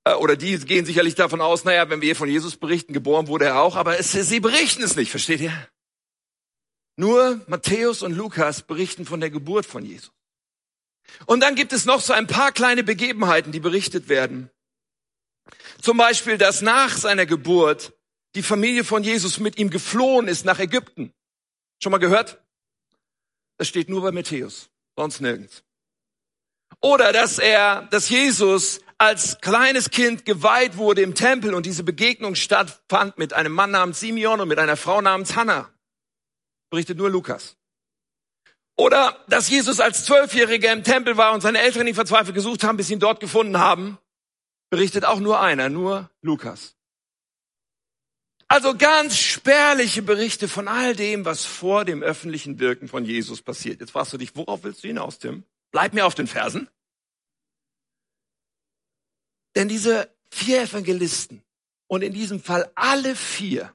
äh, 0.04 0.14
oder 0.16 0.36
die 0.36 0.58
gehen 0.60 0.86
sicherlich 0.86 1.16
davon 1.16 1.40
aus, 1.40 1.64
naja, 1.64 1.90
wenn 1.90 2.02
wir 2.02 2.18
von 2.18 2.28
Jesus 2.28 2.58
berichten, 2.58 2.92
geboren 2.92 3.28
wurde 3.28 3.46
er 3.46 3.62
auch, 3.62 3.78
aber 3.78 3.98
es, 3.98 4.12
sie 4.12 4.42
berichten 4.42 4.84
es 4.84 4.98
nicht, 4.98 5.10
versteht 5.10 5.40
ihr? 5.40 5.70
Nur 6.98 7.40
Matthäus 7.48 8.02
und 8.02 8.12
Lukas 8.12 8.64
berichten 8.64 9.06
von 9.06 9.22
der 9.22 9.30
Geburt 9.30 9.66
von 9.66 9.86
Jesus. 9.86 10.17
Und 11.26 11.42
dann 11.42 11.56
gibt 11.56 11.74
es 11.74 11.86
noch 11.86 12.02
so 12.02 12.14
ein 12.14 12.28
paar 12.28 12.52
kleine 12.52 12.84
Begebenheiten, 12.84 13.52
die 13.52 13.60
berichtet 13.60 14.10
werden. 14.10 14.50
Zum 15.82 15.98
Beispiel, 15.98 16.38
dass 16.38 16.62
nach 16.62 16.98
seiner 16.98 17.26
Geburt 17.26 17.94
die 18.36 18.44
Familie 18.44 18.84
von 18.84 19.04
Jesus 19.04 19.40
mit 19.40 19.58
ihm 19.58 19.70
geflohen 19.70 20.28
ist 20.28 20.46
nach 20.46 20.60
Ägypten. 20.60 21.14
Schon 21.82 21.92
mal 21.92 21.98
gehört? 21.98 22.42
Das 23.58 23.68
steht 23.68 23.90
nur 23.90 24.02
bei 24.02 24.12
Matthäus, 24.12 24.70
sonst 24.96 25.22
nirgends. 25.22 25.64
Oder 26.82 27.12
dass 27.12 27.40
er, 27.40 27.88
dass 27.92 28.10
Jesus 28.10 28.82
als 28.98 29.40
kleines 29.42 29.90
Kind 29.90 30.26
geweiht 30.26 30.78
wurde 30.78 31.02
im 31.02 31.16
Tempel 31.16 31.54
und 31.54 31.66
diese 31.66 31.84
Begegnung 31.84 32.36
stattfand 32.36 33.18
mit 33.18 33.34
einem 33.34 33.54
Mann 33.54 33.72
namens 33.72 34.00
Simeon 34.00 34.42
und 34.42 34.48
mit 34.48 34.60
einer 34.60 34.78
Frau 34.78 35.02
namens 35.02 35.36
Hannah. 35.36 35.72
Berichtet 36.70 36.98
nur 36.98 37.10
Lukas. 37.10 37.57
Oder 38.78 39.26
dass 39.28 39.50
Jesus 39.50 39.80
als 39.80 40.06
Zwölfjähriger 40.06 40.72
im 40.72 40.84
Tempel 40.84 41.18
war 41.18 41.34
und 41.34 41.42
seine 41.42 41.60
Eltern 41.60 41.88
ihn 41.88 41.96
verzweifelt 41.96 42.36
gesucht 42.36 42.64
haben, 42.64 42.78
bis 42.78 42.88
sie 42.88 42.94
ihn 42.94 43.00
dort 43.00 43.20
gefunden 43.20 43.58
haben. 43.58 43.98
Berichtet 44.70 45.04
auch 45.04 45.20
nur 45.20 45.42
einer, 45.42 45.70
nur 45.70 46.12
Lukas. 46.22 46.76
Also 48.48 48.78
ganz 48.78 49.18
spärliche 49.18 50.02
Berichte 50.02 50.48
von 50.48 50.68
all 50.68 50.96
dem, 50.96 51.26
was 51.26 51.44
vor 51.44 51.86
dem 51.86 52.02
öffentlichen 52.02 52.60
Wirken 52.60 52.88
von 52.88 53.04
Jesus 53.04 53.42
passiert. 53.42 53.82
Jetzt 53.82 53.92
fragst 53.92 54.14
du 54.14 54.18
dich, 54.18 54.36
worauf 54.36 54.64
willst 54.64 54.84
du 54.84 54.88
hinaus, 54.88 55.20
Tim? 55.20 55.44
Bleib 55.72 55.94
mir 55.94 56.06
auf 56.06 56.16
den 56.16 56.28
Fersen. 56.28 56.70
Denn 59.56 59.68
diese 59.68 60.16
vier 60.32 60.62
Evangelisten 60.62 61.44
und 61.88 62.04
in 62.04 62.14
diesem 62.14 62.42
Fall 62.42 62.72
alle 62.76 63.16
vier, 63.16 63.74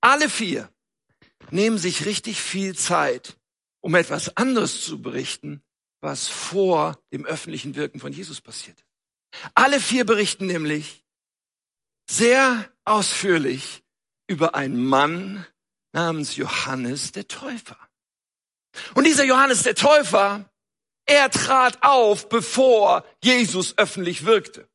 alle 0.00 0.30
vier 0.30 0.72
nehmen 1.50 1.78
sich 1.78 2.06
richtig 2.06 2.40
viel 2.40 2.74
Zeit, 2.74 3.36
um 3.80 3.94
etwas 3.94 4.36
anderes 4.36 4.84
zu 4.84 5.00
berichten, 5.00 5.62
was 6.00 6.28
vor 6.28 6.98
dem 7.12 7.24
öffentlichen 7.26 7.74
Wirken 7.76 8.00
von 8.00 8.12
Jesus 8.12 8.40
passiert. 8.40 8.84
Alle 9.54 9.80
vier 9.80 10.04
berichten 10.04 10.46
nämlich 10.46 11.04
sehr 12.08 12.70
ausführlich 12.84 13.84
über 14.26 14.54
einen 14.54 14.84
Mann 14.84 15.46
namens 15.92 16.36
Johannes 16.36 17.12
der 17.12 17.28
Täufer. 17.28 17.78
Und 18.94 19.04
dieser 19.04 19.24
Johannes 19.24 19.62
der 19.62 19.74
Täufer, 19.74 20.50
er 21.06 21.30
trat 21.30 21.82
auf, 21.82 22.28
bevor 22.28 23.04
Jesus 23.22 23.76
öffentlich 23.78 24.24
wirkte. 24.24 24.68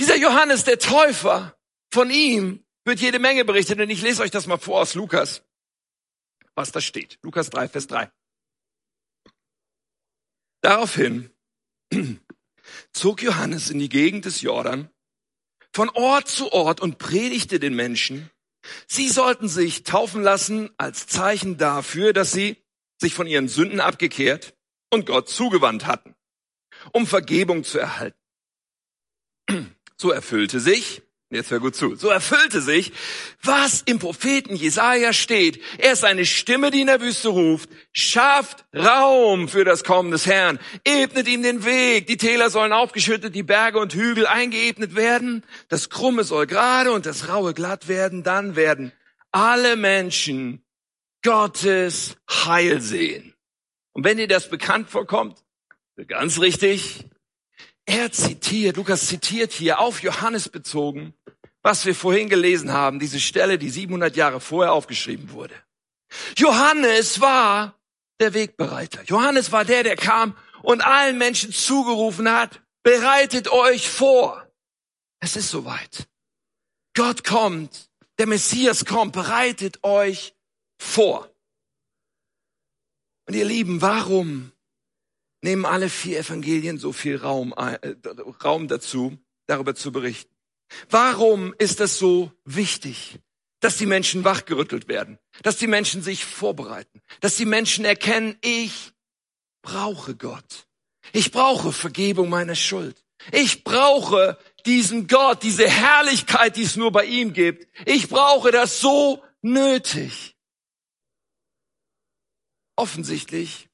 Dieser 0.00 0.16
Johannes 0.16 0.64
der 0.64 0.78
Täufer, 0.78 1.56
von 1.92 2.10
ihm 2.10 2.64
wird 2.84 3.00
jede 3.00 3.18
Menge 3.18 3.44
berichtet 3.44 3.80
und 3.80 3.90
ich 3.90 4.02
lese 4.02 4.22
euch 4.22 4.30
das 4.30 4.46
mal 4.46 4.58
vor 4.58 4.80
aus 4.80 4.94
Lukas, 4.94 5.42
was 6.54 6.72
da 6.72 6.80
steht. 6.80 7.18
Lukas 7.22 7.50
3, 7.50 7.68
Vers 7.68 7.86
3. 7.88 8.10
Daraufhin 10.60 11.30
zog 12.92 13.22
Johannes 13.22 13.70
in 13.70 13.78
die 13.78 13.88
Gegend 13.88 14.24
des 14.24 14.40
Jordan 14.40 14.88
von 15.72 15.90
Ort 15.90 16.28
zu 16.28 16.52
Ort 16.52 16.80
und 16.80 16.98
predigte 16.98 17.58
den 17.58 17.74
Menschen, 17.74 18.30
sie 18.86 19.08
sollten 19.08 19.48
sich 19.48 19.82
taufen 19.82 20.22
lassen 20.22 20.70
als 20.78 21.06
Zeichen 21.06 21.58
dafür, 21.58 22.12
dass 22.12 22.32
sie 22.32 22.56
sich 22.98 23.12
von 23.12 23.26
ihren 23.26 23.48
Sünden 23.48 23.80
abgekehrt 23.80 24.54
und 24.90 25.06
Gott 25.06 25.28
zugewandt 25.28 25.86
hatten, 25.86 26.14
um 26.92 27.06
Vergebung 27.06 27.64
zu 27.64 27.78
erhalten. 27.78 28.18
So 29.96 30.10
erfüllte 30.10 30.58
sich, 30.58 31.02
jetzt 31.34 31.50
hör 31.50 31.60
gut 31.60 31.74
zu, 31.74 31.96
so 31.96 32.08
erfüllte 32.08 32.60
sich, 32.60 32.92
was 33.42 33.82
im 33.82 33.98
Propheten 33.98 34.56
Jesaja 34.56 35.12
steht. 35.12 35.60
Er 35.78 35.92
ist 35.92 36.04
eine 36.04 36.24
Stimme, 36.24 36.70
die 36.70 36.80
in 36.80 36.86
der 36.86 37.00
Wüste 37.00 37.28
ruft, 37.28 37.68
schafft 37.92 38.64
Raum 38.74 39.48
für 39.48 39.64
das 39.64 39.84
Kommen 39.84 40.10
des 40.10 40.26
Herrn, 40.26 40.58
ebnet 40.84 41.28
ihm 41.28 41.42
den 41.42 41.64
Weg, 41.64 42.06
die 42.06 42.16
Täler 42.16 42.50
sollen 42.50 42.72
aufgeschüttet, 42.72 43.34
die 43.34 43.42
Berge 43.42 43.78
und 43.78 43.94
Hügel 43.94 44.26
eingeebnet 44.26 44.96
werden, 44.96 45.44
das 45.68 45.90
Krumme 45.90 46.24
soll 46.24 46.46
gerade 46.46 46.92
und 46.92 47.06
das 47.06 47.28
Raue 47.28 47.54
glatt 47.54 47.88
werden, 47.88 48.22
dann 48.22 48.56
werden 48.56 48.92
alle 49.30 49.76
Menschen 49.76 50.64
Gottes 51.22 52.16
Heil 52.30 52.80
sehen. 52.80 53.34
Und 53.92 54.04
wenn 54.04 54.18
dir 54.18 54.28
das 54.28 54.48
bekannt 54.48 54.90
vorkommt, 54.90 55.38
ganz 56.08 56.40
richtig, 56.40 57.06
er 57.86 58.12
zitiert, 58.12 58.76
Lukas 58.76 59.06
zitiert 59.06 59.52
hier 59.52 59.78
auf 59.78 60.02
Johannes 60.02 60.48
bezogen, 60.48 61.14
was 61.62 61.86
wir 61.86 61.94
vorhin 61.94 62.28
gelesen 62.28 62.72
haben, 62.72 62.98
diese 62.98 63.20
Stelle, 63.20 63.58
die 63.58 63.70
700 63.70 64.16
Jahre 64.16 64.40
vorher 64.40 64.72
aufgeschrieben 64.72 65.30
wurde. 65.30 65.54
Johannes 66.36 67.20
war 67.20 67.78
der 68.20 68.34
Wegbereiter. 68.34 69.02
Johannes 69.04 69.52
war 69.52 69.64
der, 69.64 69.82
der 69.82 69.96
kam 69.96 70.36
und 70.62 70.84
allen 70.84 71.18
Menschen 71.18 71.52
zugerufen 71.52 72.30
hat, 72.30 72.60
bereitet 72.82 73.48
euch 73.48 73.88
vor. 73.88 74.46
Es 75.20 75.36
ist 75.36 75.50
soweit. 75.50 76.08
Gott 76.94 77.24
kommt, 77.24 77.90
der 78.18 78.26
Messias 78.26 78.84
kommt, 78.84 79.12
bereitet 79.12 79.82
euch 79.82 80.34
vor. 80.78 81.30
Und 83.26 83.34
ihr 83.34 83.44
Lieben, 83.44 83.82
warum 83.82 84.52
nehmen 85.44 85.66
alle 85.66 85.88
vier 85.88 86.18
Evangelien 86.18 86.78
so 86.78 86.92
viel 86.92 87.16
Raum, 87.16 87.52
äh, 87.56 87.94
Raum 88.42 88.66
dazu, 88.66 89.18
darüber 89.46 89.74
zu 89.74 89.92
berichten? 89.92 90.34
Warum 90.88 91.54
ist 91.58 91.80
das 91.80 91.98
so 91.98 92.32
wichtig, 92.44 93.20
dass 93.60 93.76
die 93.76 93.86
Menschen 93.86 94.24
wachgerüttelt 94.24 94.88
werden, 94.88 95.18
dass 95.42 95.56
die 95.56 95.66
Menschen 95.66 96.02
sich 96.02 96.24
vorbereiten, 96.24 97.00
dass 97.20 97.36
die 97.36 97.44
Menschen 97.44 97.84
erkennen, 97.84 98.36
ich 98.42 98.92
brauche 99.62 100.16
Gott. 100.16 100.66
Ich 101.12 101.30
brauche 101.30 101.72
Vergebung 101.72 102.28
meiner 102.28 102.54
Schuld. 102.54 103.04
Ich 103.32 103.64
brauche 103.64 104.38
diesen 104.66 105.06
Gott, 105.06 105.42
diese 105.42 105.68
Herrlichkeit, 105.68 106.56
die 106.56 106.62
es 106.62 106.76
nur 106.76 106.90
bei 106.90 107.04
ihm 107.04 107.32
gibt. 107.32 107.66
Ich 107.86 108.08
brauche 108.08 108.50
das 108.50 108.80
so 108.80 109.22
nötig. 109.42 110.36
Offensichtlich 112.76 113.68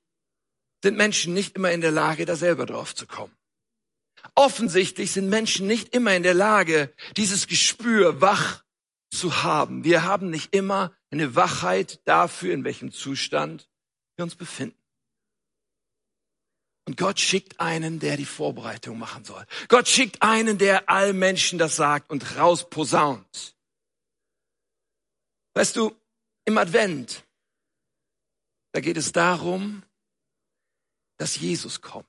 sind 0.83 0.97
Menschen 0.97 1.35
nicht 1.35 1.57
immer 1.57 1.71
in 1.73 1.81
der 1.81 1.91
Lage, 1.91 2.25
da 2.27 2.37
selber 2.37 2.67
drauf 2.67 2.95
zu 2.95 3.07
kommen. 3.07 3.37
Offensichtlich 4.35 5.13
sind 5.13 5.29
Menschen 5.29 5.67
nicht 5.67 5.95
immer 5.95 6.15
in 6.15 6.23
der 6.23 6.35
Lage, 6.35 6.93
dieses 7.17 7.47
Gespür 7.47 8.21
wach 8.21 8.65
zu 9.11 9.43
haben. 9.43 9.85
Wir 9.85 10.05
haben 10.05 10.31
nicht 10.31 10.55
immer 10.55 10.95
eine 11.11 11.35
Wachheit 11.35 12.01
dafür, 12.05 12.55
in 12.55 12.65
welchem 12.65 12.93
Zustand 12.93 13.69
wir 14.17 14.25
uns 14.25 14.37
befinden. 14.37 14.77
Und 16.87 16.97
Gott 16.97 17.21
schickt 17.21 17.61
einen, 17.61 18.01
der 18.01 18.17
die 18.17 18.25
Vorbereitung 18.25 18.99
machen 18.99 19.25
soll. 19.25 19.45
Gott 19.69 19.89
schickt 19.89 20.23
einen, 20.23 20.59
der 20.59 20.89
allen 20.89 21.19
Menschen 21.19 21.59
das 21.59 21.77
sagt 21.77 22.11
und 22.11 22.37
rausposaunt. 22.37 23.55
Weißt 25.55 25.77
du, 25.77 25.95
im 26.45 26.59
Advent, 26.59 27.25
da 28.73 28.81
geht 28.81 28.97
es 28.97 29.13
darum, 29.13 29.83
dass 31.21 31.39
Jesus 31.39 31.83
kommt. 31.83 32.07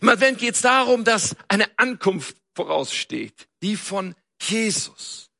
Im 0.00 0.08
Advent 0.08 0.38
geht 0.38 0.54
es 0.54 0.62
darum, 0.62 1.04
dass 1.04 1.36
eine 1.48 1.66
Ankunft 1.76 2.36
voraussteht, 2.54 3.48
die 3.62 3.76
von 3.76 4.14
Jesus. 4.40 5.30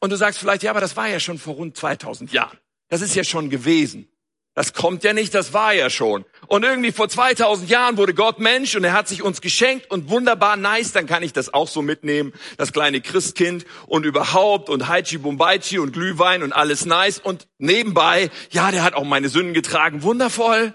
Und 0.00 0.10
du 0.10 0.16
sagst 0.16 0.38
vielleicht, 0.38 0.62
ja, 0.62 0.70
aber 0.70 0.80
das 0.80 0.96
war 0.96 1.08
ja 1.08 1.18
schon 1.18 1.38
vor 1.38 1.54
rund 1.54 1.76
2000 1.76 2.32
Jahren. 2.32 2.58
Das 2.88 3.00
ist 3.00 3.14
ja 3.14 3.24
schon 3.24 3.50
gewesen. 3.50 4.08
Das 4.54 4.72
kommt 4.72 5.04
ja 5.04 5.12
nicht, 5.12 5.34
das 5.34 5.52
war 5.52 5.72
ja 5.72 5.90
schon. 5.90 6.24
Und 6.46 6.64
irgendwie 6.64 6.92
vor 6.92 7.08
2000 7.08 7.70
Jahren 7.70 7.96
wurde 7.96 8.14
Gott 8.14 8.40
Mensch 8.40 8.74
und 8.74 8.84
er 8.84 8.92
hat 8.92 9.08
sich 9.08 9.22
uns 9.22 9.40
geschenkt 9.40 9.90
und 9.90 10.10
wunderbar 10.10 10.56
nice, 10.56 10.92
dann 10.92 11.06
kann 11.06 11.22
ich 11.22 11.32
das 11.32 11.54
auch 11.54 11.68
so 11.68 11.82
mitnehmen, 11.82 12.32
das 12.56 12.72
kleine 12.72 13.00
Christkind 13.00 13.64
und 13.86 14.04
überhaupt 14.04 14.68
und 14.68 14.88
Haichi 14.88 15.18
Bumbaichi 15.18 15.78
und 15.78 15.92
Glühwein 15.92 16.42
und 16.42 16.52
alles 16.52 16.84
nice 16.84 17.20
und 17.20 17.46
nebenbei, 17.58 18.30
ja, 18.50 18.70
der 18.70 18.82
hat 18.82 18.94
auch 18.94 19.04
meine 19.04 19.28
Sünden 19.28 19.54
getragen, 19.54 20.02
wundervoll. 20.02 20.74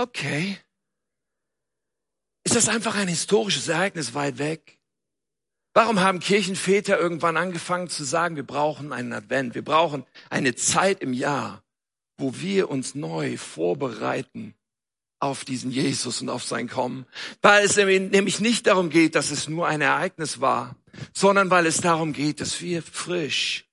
Okay. 0.00 0.56
Ist 2.44 2.56
das 2.56 2.68
einfach 2.68 2.96
ein 2.96 3.08
historisches 3.08 3.68
Ereignis 3.68 4.14
weit 4.14 4.38
weg? 4.38 4.78
Warum 5.74 6.00
haben 6.00 6.20
Kirchenväter 6.20 6.98
irgendwann 6.98 7.36
angefangen 7.36 7.88
zu 7.90 8.04
sagen, 8.04 8.34
wir 8.34 8.46
brauchen 8.46 8.94
einen 8.94 9.12
Advent, 9.12 9.54
wir 9.54 9.62
brauchen 9.62 10.06
eine 10.30 10.54
Zeit 10.54 11.02
im 11.02 11.12
Jahr, 11.12 11.62
wo 12.16 12.34
wir 12.40 12.70
uns 12.70 12.94
neu 12.94 13.36
vorbereiten 13.36 14.54
auf 15.20 15.44
diesen 15.44 15.70
Jesus 15.70 16.22
und 16.22 16.30
auf 16.30 16.44
sein 16.44 16.66
Kommen, 16.66 17.04
weil 17.42 17.62
es 17.66 17.76
nämlich 17.76 18.40
nicht 18.40 18.66
darum 18.66 18.88
geht, 18.88 19.14
dass 19.14 19.30
es 19.30 19.48
nur 19.48 19.68
ein 19.68 19.82
Ereignis 19.82 20.40
war, 20.40 20.76
sondern 21.12 21.50
weil 21.50 21.66
es 21.66 21.82
darum 21.82 22.14
geht, 22.14 22.40
dass 22.40 22.62
wir 22.62 22.82
frisch 22.82 23.69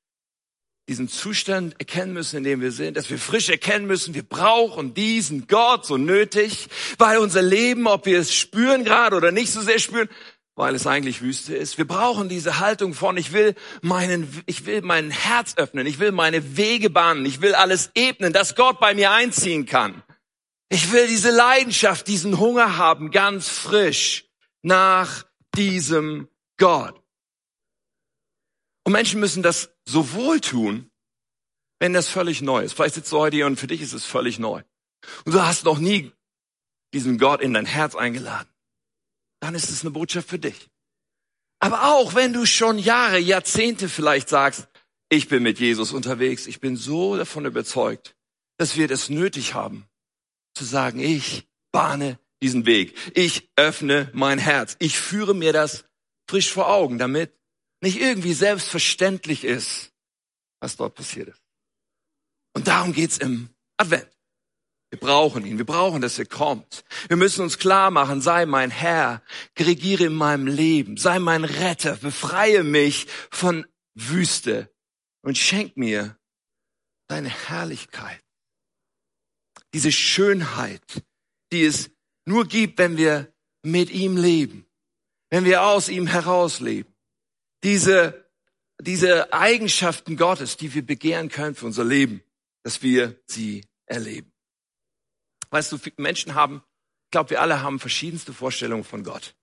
diesen 0.87 1.09
Zustand 1.09 1.75
erkennen 1.79 2.13
müssen, 2.13 2.37
in 2.37 2.43
dem 2.43 2.61
wir 2.61 2.71
sind, 2.71 2.95
dass 2.95 3.09
wir 3.09 3.19
frisch 3.19 3.49
erkennen 3.49 3.87
müssen, 3.87 4.13
wir 4.13 4.23
brauchen 4.23 4.93
diesen 4.93 5.47
Gott 5.47 5.85
so 5.85 5.97
nötig, 5.97 6.69
weil 6.97 7.17
unser 7.17 7.41
Leben, 7.41 7.87
ob 7.87 8.05
wir 8.05 8.19
es 8.19 8.33
spüren 8.33 8.85
gerade 8.85 9.15
oder 9.15 9.31
nicht 9.31 9.51
so 9.51 9.61
sehr 9.61 9.79
spüren, 9.79 10.07
weil 10.55 10.75
es 10.75 10.87
eigentlich 10.87 11.21
Wüste 11.21 11.55
ist. 11.55 11.77
Wir 11.77 11.85
brauchen 11.85 12.29
diese 12.29 12.59
Haltung 12.59 12.93
von, 12.93 13.17
ich 13.17 13.33
will 13.33 13.53
meinen, 13.81 14.43
ich 14.45 14.65
will 14.65 14.81
mein 14.81 15.11
Herz 15.11 15.55
öffnen, 15.57 15.85
ich 15.85 15.99
will 15.99 16.11
meine 16.11 16.57
Wege 16.57 16.89
bahnen, 16.89 17.25
ich 17.25 17.41
will 17.41 17.53
alles 17.53 17.91
ebnen, 17.93 18.31
dass 18.31 18.55
Gott 18.55 18.79
bei 18.79 18.95
mir 18.95 19.11
einziehen 19.11 19.65
kann. 19.65 20.03
Ich 20.69 20.91
will 20.91 21.07
diese 21.07 21.31
Leidenschaft, 21.31 22.07
diesen 22.07 22.39
Hunger 22.39 22.77
haben, 22.77 23.11
ganz 23.11 23.49
frisch 23.49 24.25
nach 24.61 25.25
diesem 25.55 26.27
Gott. 26.57 27.01
Und 28.83 28.93
Menschen 28.93 29.19
müssen 29.19 29.43
das 29.43 29.76
sowohl 29.87 30.41
tun, 30.41 30.89
wenn 31.79 31.93
das 31.93 32.09
völlig 32.09 32.41
neu 32.41 32.63
ist. 32.63 32.73
Vielleicht 32.73 32.95
sitzt 32.95 33.11
du 33.11 33.19
heute 33.19 33.37
hier 33.37 33.45
und 33.45 33.59
für 33.59 33.67
dich 33.67 33.81
ist 33.81 33.93
es 33.93 34.05
völlig 34.05 34.39
neu. 34.39 34.61
Und 35.25 35.33
du 35.33 35.41
hast 35.41 35.63
noch 35.63 35.79
nie 35.79 36.11
diesen 36.93 37.17
Gott 37.17 37.41
in 37.41 37.53
dein 37.53 37.65
Herz 37.65 37.95
eingeladen 37.95 38.49
dann 39.39 39.55
ist 39.55 39.69
es 39.69 39.81
eine 39.81 39.91
Botschaft 39.91 40.29
für 40.29 40.39
dich. 40.39 40.69
Aber 41.59 41.91
auch 41.91 42.15
wenn 42.15 42.33
du 42.33 42.45
schon 42.45 42.77
Jahre, 42.77 43.17
Jahrzehnte 43.17 43.89
vielleicht 43.89 44.29
sagst, 44.29 44.67
ich 45.09 45.27
bin 45.27 45.43
mit 45.43 45.59
Jesus 45.59 45.93
unterwegs, 45.93 46.47
ich 46.47 46.59
bin 46.59 46.75
so 46.75 47.17
davon 47.17 47.45
überzeugt, 47.45 48.15
dass 48.57 48.77
wir 48.77 48.87
das 48.87 49.09
nötig 49.09 49.53
haben, 49.53 49.87
zu 50.53 50.65
sagen, 50.65 50.99
ich 50.99 51.47
bahne 51.71 52.19
diesen 52.41 52.65
Weg, 52.65 52.95
ich 53.15 53.49
öffne 53.55 54.11
mein 54.13 54.37
Herz, 54.37 54.75
ich 54.79 54.99
führe 54.99 55.33
mir 55.33 55.53
das 55.53 55.85
frisch 56.29 56.51
vor 56.51 56.69
Augen, 56.69 56.99
damit 56.99 57.33
nicht 57.81 57.99
irgendwie 57.99 58.33
selbstverständlich 58.33 59.43
ist, 59.43 59.91
was 60.59 60.75
dort 60.75 60.95
passiert 60.95 61.29
ist. 61.29 61.41
Und 62.53 62.67
darum 62.67 62.93
geht's 62.93 63.17
im 63.17 63.49
Advent. 63.77 64.09
Wir 64.89 64.99
brauchen 64.99 65.45
ihn. 65.45 65.57
Wir 65.57 65.65
brauchen, 65.65 66.01
dass 66.01 66.17
er 66.17 66.25
kommt. 66.25 66.85
Wir 67.09 67.17
müssen 67.17 67.41
uns 67.41 67.57
klar 67.57 67.91
machen, 67.91 68.21
sei 68.21 68.45
mein 68.45 68.71
Herr, 68.71 69.21
regiere 69.59 70.05
in 70.05 70.15
meinem 70.15 70.47
Leben, 70.47 70.97
sei 70.97 71.19
mein 71.19 71.43
Retter, 71.43 71.97
befreie 71.97 72.63
mich 72.63 73.07
von 73.29 73.65
Wüste 73.95 74.73
und 75.23 75.37
schenk 75.37 75.75
mir 75.75 76.17
deine 77.07 77.29
Herrlichkeit. 77.29 78.23
Diese 79.73 79.91
Schönheit, 79.91 81.03
die 81.51 81.65
es 81.65 81.91
nur 82.25 82.47
gibt, 82.47 82.77
wenn 82.79 82.97
wir 82.97 83.33
mit 83.63 83.89
ihm 83.89 84.15
leben, 84.15 84.65
wenn 85.29 85.43
wir 85.43 85.63
aus 85.63 85.89
ihm 85.89 86.07
herausleben. 86.07 86.93
Diese, 87.63 88.29
diese 88.79 89.33
Eigenschaften 89.33 90.17
Gottes, 90.17 90.57
die 90.57 90.73
wir 90.73 90.85
begehren 90.85 91.29
können 91.29 91.55
für 91.55 91.65
unser 91.65 91.83
Leben, 91.83 92.23
dass 92.63 92.81
wir 92.81 93.19
sie 93.25 93.65
erleben. 93.85 94.31
Weißt 95.49 95.71
du, 95.71 95.79
Menschen 95.97 96.35
haben, 96.35 96.63
ich 97.05 97.11
glaube, 97.11 97.31
wir 97.31 97.41
alle 97.41 97.61
haben 97.61 97.79
verschiedenste 97.79 98.33
Vorstellungen 98.33 98.83
von 98.83 99.03
Gott. 99.03 99.35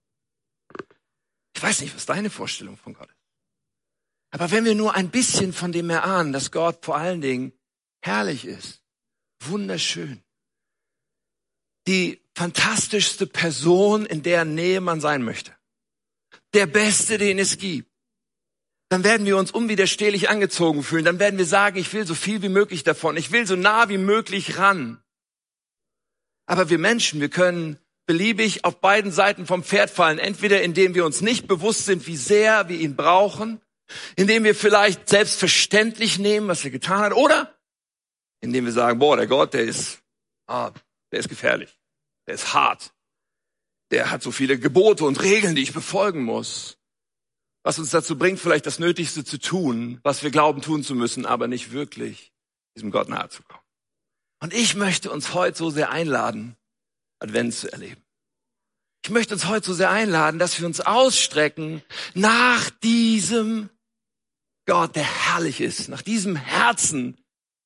Ich 1.57 1.62
weiß 1.62 1.81
nicht, 1.81 1.94
was 1.94 2.07
deine 2.07 2.31
Vorstellung 2.31 2.77
von 2.77 2.94
Gott 2.94 3.09
ist. 3.09 3.16
Aber 4.31 4.50
wenn 4.50 4.64
wir 4.64 4.74
nur 4.74 4.94
ein 4.94 5.11
bisschen 5.11 5.53
von 5.53 5.70
dem 5.70 5.90
erahnen, 5.90 6.33
dass 6.33 6.50
Gott 6.50 6.85
vor 6.85 6.96
allen 6.96 7.20
Dingen 7.20 7.53
herrlich 8.03 8.44
ist, 8.44 8.83
wunderschön, 9.40 10.24
die 11.87 12.20
fantastischste 12.35 13.27
Person, 13.27 14.05
in 14.07 14.22
der 14.22 14.44
Nähe 14.44 14.81
man 14.81 15.00
sein 15.00 15.22
möchte, 15.22 15.57
der 16.53 16.66
Beste, 16.66 17.16
den 17.16 17.38
es 17.38 17.59
gibt, 17.59 17.93
dann 18.94 19.02
werden 19.02 19.26
wir 19.26 19.37
uns 19.37 19.50
unwiderstehlich 19.50 20.28
angezogen 20.28 20.85
fühlen. 20.85 21.04
Dann 21.04 21.18
werden 21.18 21.37
wir 21.37 21.46
sagen, 21.46 21.78
ich 21.78 21.92
will 21.92 22.07
so 22.07 22.14
viel 22.14 22.42
wie 22.42 22.48
möglich 22.48 22.85
davon. 22.85 23.16
Ich 23.16 23.33
will 23.33 23.44
so 23.44 23.57
nah 23.57 23.88
wie 23.88 23.98
möglich 23.98 24.57
ran. 24.57 25.02
Aber 26.46 26.70
wir 26.70 26.78
Menschen, 26.78 27.20
wir 27.20 27.28
können 27.28 27.76
beliebig 28.07 28.64
auf 28.64 28.80
beiden 28.80 29.11
Seiten 29.11 29.46
vom 29.46 29.64
Pferd 29.64 29.90
fallen. 29.90 30.20
Entweder 30.20 30.62
indem 30.62 30.94
wir 30.94 31.04
uns 31.04 31.22
nicht 31.22 31.48
bewusst 31.48 31.87
sind, 31.87 32.07
wie 32.07 32.16
sehr 32.16 32.68
wir 32.68 32.78
ihn 32.78 32.94
brauchen, 32.94 33.61
indem 34.14 34.44
wir 34.44 34.54
vielleicht 34.54 35.09
selbstverständlich 35.09 36.20
nehmen, 36.20 36.46
was 36.46 36.64
er 36.64 36.70
getan 36.70 37.00
hat, 37.00 37.14
oder 37.14 37.52
indem 38.42 38.64
wir 38.64 38.72
sagen, 38.72 39.00
boah, 39.00 39.16
der 39.16 39.26
Gott, 39.26 39.54
der 39.54 39.64
ist, 39.64 40.04
ah, 40.46 40.70
der 41.11 41.18
ist 41.18 41.28
gefährlich, 41.28 41.76
der 42.28 42.37
ist 42.37 42.54
hart, 42.54 42.94
der 43.90 44.12
hat 44.12 44.22
so 44.22 44.30
viele 44.30 44.57
Gebote 44.57 45.04
und 45.04 45.20
Regeln, 45.20 45.57
die 45.57 45.62
ich 45.62 45.72
befolgen 45.72 46.22
muss. 46.22 46.78
Was 47.64 47.79
uns 47.79 47.90
dazu 47.90 48.16
bringt, 48.16 48.38
vielleicht 48.38 48.66
das 48.66 48.79
Nötigste 48.79 49.24
zu 49.24 49.38
tun, 49.38 49.98
was 50.03 50.22
wir 50.22 50.31
glauben 50.31 50.62
tun 50.62 50.85
zu 50.85 50.94
müssen, 50.94 51.27
aber 51.27 51.48
nicht 51.48 51.72
wirklich 51.72 52.33
diesem 52.77 52.90
Gott 52.90 53.09
nahe 53.09 53.31
zu 53.31 53.42
kommen. 53.42 53.62
Und 54.40 54.53
ich 54.53 54.74
möchte 54.74 55.11
uns 55.11 55.33
heute 55.33 55.57
so 55.57 55.70
sehr 55.70 55.90
einladen, 55.90 56.57
Advent 57.18 57.55
zu 57.55 57.72
erleben. 57.72 58.03
Ich 59.03 59.11
möchte 59.11 59.35
uns 59.35 59.46
heute 59.46 59.66
so 59.66 59.74
sehr 59.74 59.90
einladen, 59.90 60.38
dass 60.38 60.59
wir 60.61 60.66
uns 60.66 60.81
ausstrecken 60.81 61.83
nach 62.14 62.68
diesem 62.70 63.70
Gott, 64.66 64.96
der 64.96 65.05
herrlich 65.05 65.61
ist, 65.61 65.88
nach 65.88 66.03
diesem 66.03 66.37
Herzen 66.37 67.18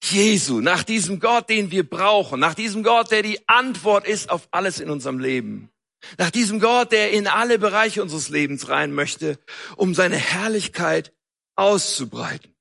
Jesu, 0.03 0.61
nach 0.61 0.85
diesem 0.85 1.19
Gott, 1.19 1.49
den 1.49 1.71
wir 1.71 1.89
brauchen, 1.89 2.39
nach 2.39 2.55
diesem 2.55 2.83
Gott, 2.83 3.11
der 3.11 3.23
die 3.23 3.49
Antwort 3.49 4.07
ist 4.07 4.31
auf 4.31 4.49
alles 4.53 4.79
in 4.79 4.91
unserem 4.91 5.19
Leben. 5.19 5.71
Nach 6.17 6.31
diesem 6.31 6.61
Gott, 6.61 6.93
der 6.93 7.13
in 7.13 7.27
alle 7.27 7.59
Bereiche 7.59 8.03
unseres 8.03 8.29
Lebens 8.29 8.69
rein 8.69 8.93
möchte, 8.93 9.39
um 9.77 9.95
seine 9.95 10.17
Herrlichkeit 10.17 11.13
auszubreiten. 11.57 12.55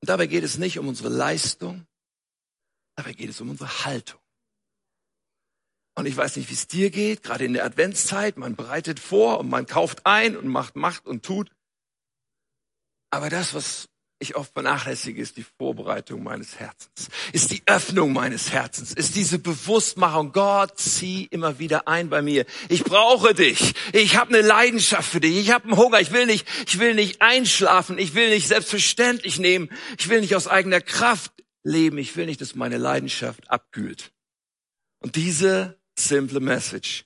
Und 0.00 0.08
dabei 0.08 0.26
geht 0.26 0.44
es 0.44 0.58
nicht 0.58 0.78
um 0.78 0.88
unsere 0.88 1.08
Leistung, 1.08 1.86
dabei 2.96 3.12
geht 3.12 3.30
es 3.30 3.40
um 3.40 3.50
unsere 3.50 3.84
Haltung. 3.84 4.20
Und 5.94 6.06
ich 6.06 6.16
weiß 6.16 6.36
nicht, 6.36 6.48
wie 6.48 6.54
es 6.54 6.66
dir 6.66 6.90
geht, 6.90 7.22
gerade 7.22 7.44
in 7.44 7.52
der 7.52 7.64
Adventszeit, 7.64 8.38
man 8.38 8.56
bereitet 8.56 8.98
vor 8.98 9.38
und 9.38 9.50
man 9.50 9.66
kauft 9.66 10.06
ein 10.06 10.36
und 10.36 10.48
macht, 10.48 10.74
macht 10.74 11.06
und 11.06 11.24
tut. 11.24 11.52
Aber 13.10 13.28
das, 13.28 13.52
was 13.52 13.91
ich 14.22 14.36
oft 14.36 14.52
vernachlässige, 14.52 15.20
ist 15.20 15.36
die 15.36 15.44
Vorbereitung 15.58 16.22
meines 16.22 16.58
Herzens, 16.58 17.08
ist 17.32 17.50
die 17.50 17.62
Öffnung 17.66 18.12
meines 18.12 18.52
Herzens, 18.52 18.92
ist 18.92 19.16
diese 19.16 19.38
Bewusstmachung, 19.38 20.32
Gott, 20.32 20.78
zieh 20.78 21.26
immer 21.30 21.58
wieder 21.58 21.88
ein 21.88 22.08
bei 22.08 22.22
mir. 22.22 22.46
Ich 22.68 22.84
brauche 22.84 23.34
dich. 23.34 23.74
Ich 23.92 24.16
habe 24.16 24.34
eine 24.34 24.46
Leidenschaft 24.46 25.10
für 25.10 25.20
dich. 25.20 25.36
Ich 25.36 25.50
habe 25.50 25.64
einen 25.64 25.76
Hunger. 25.76 26.00
Ich 26.00 26.12
will 26.12 26.26
nicht, 26.26 26.46
ich 26.66 26.78
will 26.78 26.94
nicht 26.94 27.20
einschlafen. 27.20 27.98
Ich 27.98 28.14
will 28.14 28.30
nicht 28.30 28.48
selbstverständlich 28.48 29.38
nehmen. 29.38 29.68
Ich 29.98 30.08
will 30.08 30.20
nicht 30.20 30.36
aus 30.36 30.46
eigener 30.46 30.80
Kraft 30.80 31.32
leben. 31.64 31.98
Ich 31.98 32.16
will 32.16 32.26
nicht, 32.26 32.40
dass 32.40 32.54
meine 32.54 32.78
Leidenschaft 32.78 33.50
abkühlt. 33.50 34.12
Und 35.00 35.16
diese 35.16 35.78
simple 35.98 36.40
Message 36.40 37.04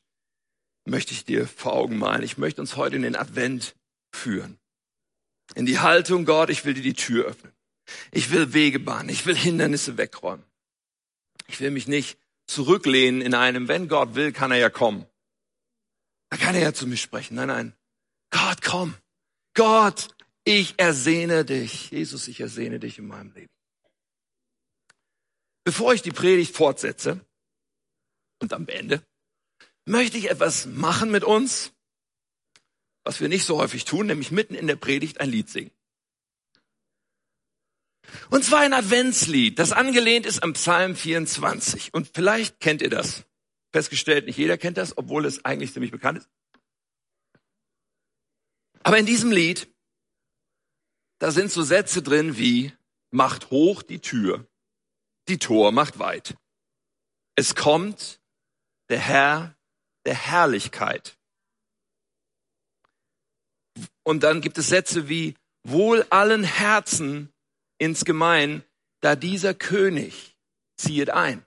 möchte 0.84 1.12
ich 1.12 1.24
dir 1.24 1.48
vor 1.48 1.72
Augen 1.72 1.98
malen. 1.98 2.22
Ich 2.22 2.38
möchte 2.38 2.60
uns 2.60 2.76
heute 2.76 2.96
in 2.96 3.02
den 3.02 3.16
Advent 3.16 3.74
führen. 4.12 4.58
In 5.56 5.64
die 5.64 5.78
Haltung, 5.78 6.26
Gott, 6.26 6.50
ich 6.50 6.66
will 6.66 6.74
dir 6.74 6.82
die 6.82 6.92
Tür 6.92 7.24
öffnen. 7.24 7.52
Ich 8.12 8.30
will 8.30 8.52
Wege 8.52 8.78
bahnen. 8.78 9.08
Ich 9.08 9.24
will 9.24 9.34
Hindernisse 9.34 9.96
wegräumen. 9.96 10.44
Ich 11.46 11.60
will 11.60 11.70
mich 11.70 11.88
nicht 11.88 12.18
zurücklehnen 12.46 13.22
in 13.22 13.32
einem, 13.32 13.66
wenn 13.66 13.88
Gott 13.88 14.14
will, 14.14 14.32
kann 14.32 14.50
er 14.50 14.58
ja 14.58 14.68
kommen. 14.68 15.06
Da 16.28 16.36
kann 16.36 16.54
er 16.54 16.60
ja 16.60 16.74
zu 16.74 16.86
mir 16.86 16.98
sprechen. 16.98 17.36
Nein, 17.36 17.48
nein. 17.48 17.74
Gott, 18.30 18.60
komm. 18.60 18.96
Gott, 19.54 20.08
ich 20.44 20.74
ersehne 20.76 21.46
dich. 21.46 21.90
Jesus, 21.90 22.28
ich 22.28 22.40
ersehne 22.40 22.78
dich 22.78 22.98
in 22.98 23.06
meinem 23.06 23.32
Leben. 23.32 23.50
Bevor 25.64 25.94
ich 25.94 26.02
die 26.02 26.12
Predigt 26.12 26.54
fortsetze 26.54 27.24
und 28.42 28.52
am 28.52 28.68
Ende, 28.68 29.02
möchte 29.86 30.18
ich 30.18 30.28
etwas 30.28 30.66
machen 30.66 31.10
mit 31.10 31.24
uns, 31.24 31.72
was 33.06 33.20
wir 33.20 33.28
nicht 33.28 33.44
so 33.44 33.58
häufig 33.58 33.84
tun, 33.84 34.06
nämlich 34.06 34.32
mitten 34.32 34.56
in 34.56 34.66
der 34.66 34.74
Predigt 34.74 35.20
ein 35.20 35.30
Lied 35.30 35.48
singen. 35.48 35.70
Und 38.30 38.44
zwar 38.44 38.60
ein 38.60 38.72
Adventslied, 38.72 39.58
das 39.58 39.72
angelehnt 39.72 40.26
ist 40.26 40.42
am 40.42 40.54
Psalm 40.54 40.96
24. 40.96 41.94
Und 41.94 42.10
vielleicht 42.12 42.58
kennt 42.58 42.82
ihr 42.82 42.90
das. 42.90 43.24
Festgestellt, 43.72 44.26
nicht 44.26 44.38
jeder 44.38 44.58
kennt 44.58 44.76
das, 44.76 44.98
obwohl 44.98 45.24
es 45.24 45.44
eigentlich 45.44 45.72
ziemlich 45.72 45.92
bekannt 45.92 46.18
ist. 46.18 46.28
Aber 48.82 48.98
in 48.98 49.06
diesem 49.06 49.30
Lied, 49.30 49.68
da 51.18 51.30
sind 51.30 51.50
so 51.50 51.62
Sätze 51.62 52.02
drin 52.02 52.36
wie, 52.36 52.72
macht 53.12 53.50
hoch 53.50 53.82
die 53.82 54.00
Tür, 54.00 54.48
die 55.28 55.38
Tor 55.38 55.70
macht 55.70 56.00
weit. 56.00 56.36
Es 57.36 57.54
kommt 57.54 58.20
der 58.88 58.98
Herr 58.98 59.56
der 60.06 60.14
Herrlichkeit. 60.14 61.16
Und 64.06 64.22
dann 64.22 64.40
gibt 64.40 64.56
es 64.56 64.68
Sätze 64.68 65.08
wie, 65.08 65.34
wohl 65.64 66.06
allen 66.10 66.44
Herzen 66.44 67.28
ins 67.76 68.04
Gemein, 68.04 68.62
da 69.00 69.16
dieser 69.16 69.52
König 69.52 70.36
ziehet 70.76 71.10
ein. 71.10 71.44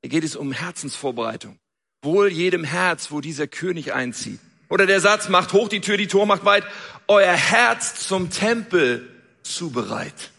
Hier 0.00 0.08
geht 0.08 0.24
es 0.24 0.34
um 0.34 0.50
Herzensvorbereitung. 0.50 1.58
Wohl 2.00 2.32
jedem 2.32 2.64
Herz, 2.64 3.10
wo 3.10 3.20
dieser 3.20 3.46
König 3.48 3.92
einzieht. 3.92 4.40
Oder 4.70 4.86
der 4.86 5.02
Satz, 5.02 5.28
macht 5.28 5.52
hoch 5.52 5.68
die 5.68 5.82
Tür, 5.82 5.98
die 5.98 6.06
Tor 6.06 6.24
macht 6.24 6.46
weit, 6.46 6.64
euer 7.06 7.34
Herz 7.34 8.06
zum 8.08 8.30
Tempel 8.30 9.06
zubereit. 9.42 10.30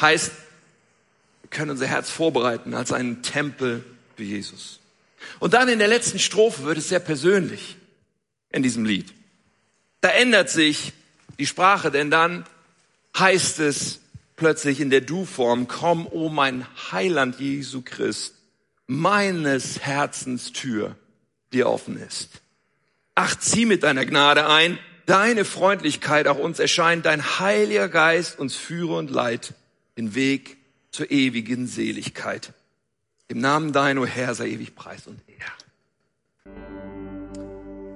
Heißt, 0.00 0.30
wir 1.42 1.50
können 1.50 1.72
unser 1.72 1.88
Herz 1.88 2.08
vorbereiten 2.08 2.74
als 2.74 2.92
einen 2.92 3.24
Tempel 3.24 3.84
für 4.14 4.22
Jesus. 4.22 4.78
Und 5.40 5.54
dann 5.54 5.68
in 5.68 5.80
der 5.80 5.88
letzten 5.88 6.20
Strophe 6.20 6.62
wird 6.62 6.78
es 6.78 6.88
sehr 6.88 7.00
persönlich 7.00 7.76
in 8.50 8.62
diesem 8.62 8.84
Lied. 8.84 9.17
Da 10.00 10.10
ändert 10.10 10.50
sich 10.50 10.92
die 11.38 11.46
Sprache, 11.46 11.90
denn 11.90 12.10
dann 12.10 12.44
heißt 13.18 13.60
es 13.60 14.00
plötzlich 14.36 14.80
in 14.80 14.90
der 14.90 15.00
Du-Form, 15.00 15.68
komm, 15.68 16.06
o 16.06 16.26
oh 16.26 16.28
mein 16.28 16.66
Heiland 16.92 17.40
Jesu 17.40 17.82
Christ, 17.82 18.34
meines 18.86 19.80
Herzens 19.80 20.52
Tür, 20.52 20.96
die 21.52 21.64
offen 21.64 21.96
ist. 21.96 22.30
Ach, 23.14 23.34
zieh 23.36 23.66
mit 23.66 23.82
deiner 23.82 24.06
Gnade 24.06 24.46
ein, 24.46 24.78
deine 25.06 25.44
Freundlichkeit 25.44 26.28
auch 26.28 26.38
uns 26.38 26.58
erscheint, 26.58 27.06
dein 27.06 27.40
Heiliger 27.40 27.88
Geist 27.88 28.38
uns 28.38 28.54
führe 28.54 28.96
und 28.96 29.10
leit 29.10 29.54
den 29.96 30.14
Weg 30.14 30.56
zur 30.90 31.10
ewigen 31.10 31.66
Seligkeit. 31.66 32.52
Im 33.26 33.40
Namen 33.40 33.72
dein, 33.72 33.98
o 33.98 34.02
oh 34.02 34.06
Herr, 34.06 34.34
sei 34.34 34.48
ewig 34.48 34.74
Preis 34.74 35.06
und 35.06 35.20
Ehre. 35.26 35.58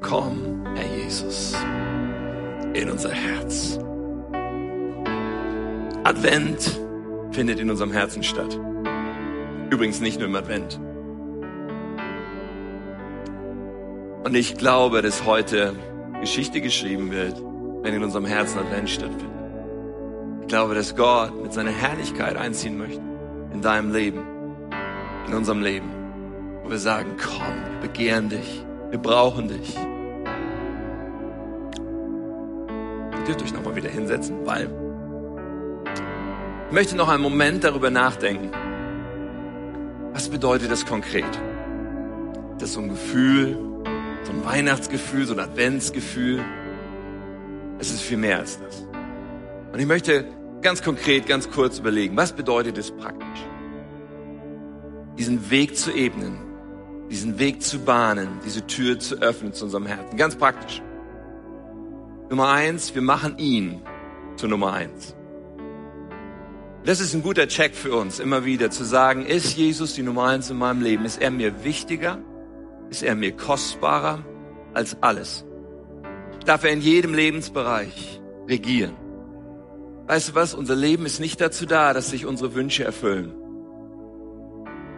Komm, 0.03 0.67
Herr 0.75 0.97
Jesus 0.97 1.57
in 2.75 2.91
unser 2.91 3.11
Herz. 3.11 3.79
Advent 6.05 6.81
findet 7.31 7.61
in 7.61 7.71
unserem 7.71 7.93
Herzen 7.93 8.23
statt. 8.23 8.59
Übrigens 9.71 10.01
nicht 10.01 10.19
nur 10.19 10.29
im 10.29 10.35
Advent. 10.35 10.81
Und 14.25 14.35
ich 14.35 14.57
glaube, 14.57 15.03
dass 15.03 15.25
heute 15.25 15.75
Geschichte 16.21 16.61
geschrieben 16.61 17.11
wird, 17.11 17.41
wenn 17.83 17.95
in 17.95 18.05
unserem 18.05 18.25
Herzen 18.25 18.59
Advent 18.59 18.91
stattfindet. 18.91 19.29
Ich 20.43 20.49
glaube, 20.49 20.75
dass 20.75 20.95
Gott 20.97 21.43
mit 21.43 21.53
seiner 21.53 21.71
Herrlichkeit 21.71 22.37
einziehen 22.37 22.77
möchte 22.77 23.01
in 23.53 23.62
deinem 23.62 23.93
Leben, 23.93 24.23
in 25.27 25.35
unserem 25.35 25.62
Leben. 25.62 25.88
Wo 26.62 26.71
wir 26.71 26.79
sagen, 26.79 27.17
komm, 27.19 27.81
wir 27.81 27.88
begehren 27.88 28.29
dich, 28.29 28.65
wir 28.91 28.99
brauchen 28.99 29.49
dich. 29.49 29.77
Dürft 33.25 33.43
euch 33.43 33.53
nochmal 33.53 33.77
wieder 33.77 33.91
hinsetzen, 33.91 34.45
weil 34.45 34.71
ich 36.69 36.73
möchte 36.73 36.97
noch 36.97 37.09
einen 37.09 37.23
Moment 37.23 37.65
darüber 37.65 37.91
nachdenken. 37.91 38.51
Was 40.13 40.29
bedeutet 40.29 40.71
das 40.71 40.87
konkret? 40.87 41.25
Das 42.59 42.71
ist 42.71 42.75
so 42.75 42.81
ein 42.81 42.89
Gefühl, 42.89 43.59
so 44.25 44.33
ein 44.33 44.45
Weihnachtsgefühl, 44.45 45.27
so 45.27 45.35
ein 45.35 45.41
Adventsgefühl. 45.41 46.41
Es 47.79 47.93
ist 47.93 48.03
viel 48.03 48.19
mehr 48.19 48.39
als 48.39 48.61
das. 48.61 48.87
Und 49.73 49.81
ich 49.81 49.87
möchte 49.87 50.25
ganz 50.61 50.83
konkret, 50.83 51.27
ganz 51.27 51.51
kurz 51.51 51.79
überlegen, 51.79 52.17
was 52.17 52.33
bedeutet 52.33 52.79
es 52.79 52.91
praktisch? 52.91 53.47
Diesen 55.19 55.51
Weg 55.51 55.77
zu 55.77 55.93
ebnen, 55.93 56.39
diesen 57.11 57.39
Weg 57.39 57.63
zu 57.63 57.81
bahnen, 57.81 58.41
diese 58.47 58.67
Tür 58.67 58.99
zu 58.99 59.17
öffnen 59.17 59.53
zu 59.53 59.65
unserem 59.65 59.87
Herzen. 59.87 60.17
Ganz 60.17 60.37
praktisch. 60.37 60.83
Nummer 62.33 62.49
eins, 62.49 62.95
wir 62.95 63.03
machen 63.03 63.37
ihn 63.37 63.83
zu 64.37 64.49
Nummer 64.49 64.73
eins. 64.73 65.14
Das 66.83 66.99
ist 66.99 67.12
ein 67.12 67.23
guter 67.23 67.47
Check 67.47 67.75
für 67.75 67.95
uns, 67.95 68.21
immer 68.21 68.47
wieder 68.47 68.71
zu 68.71 68.85
sagen, 68.85 69.27
ist 69.27 69.55
Jesus 69.59 69.92
die 69.92 70.03
Nummer 70.03 70.29
eins 70.29 70.49
in 70.49 70.57
meinem 70.57 70.81
Leben? 70.81 71.05
Ist 71.05 71.21
er 71.21 71.31
mir 71.31 71.62
wichtiger? 71.62 72.21
Ist 72.88 73.03
er 73.03 73.16
mir 73.16 73.33
kostbarer 73.33 74.25
als 74.73 74.97
alles? 75.03 75.45
Darf 76.47 76.64
er 76.64 76.71
in 76.71 76.81
jedem 76.81 77.12
Lebensbereich 77.12 78.23
regieren? 78.49 78.97
Weißt 80.07 80.31
du 80.31 80.35
was? 80.35 80.55
Unser 80.55 80.75
Leben 80.75 81.05
ist 81.05 81.21
nicht 81.21 81.38
dazu 81.38 81.66
da, 81.66 81.92
dass 81.92 82.09
sich 82.09 82.25
unsere 82.25 82.55
Wünsche 82.55 82.83
erfüllen, 82.83 83.35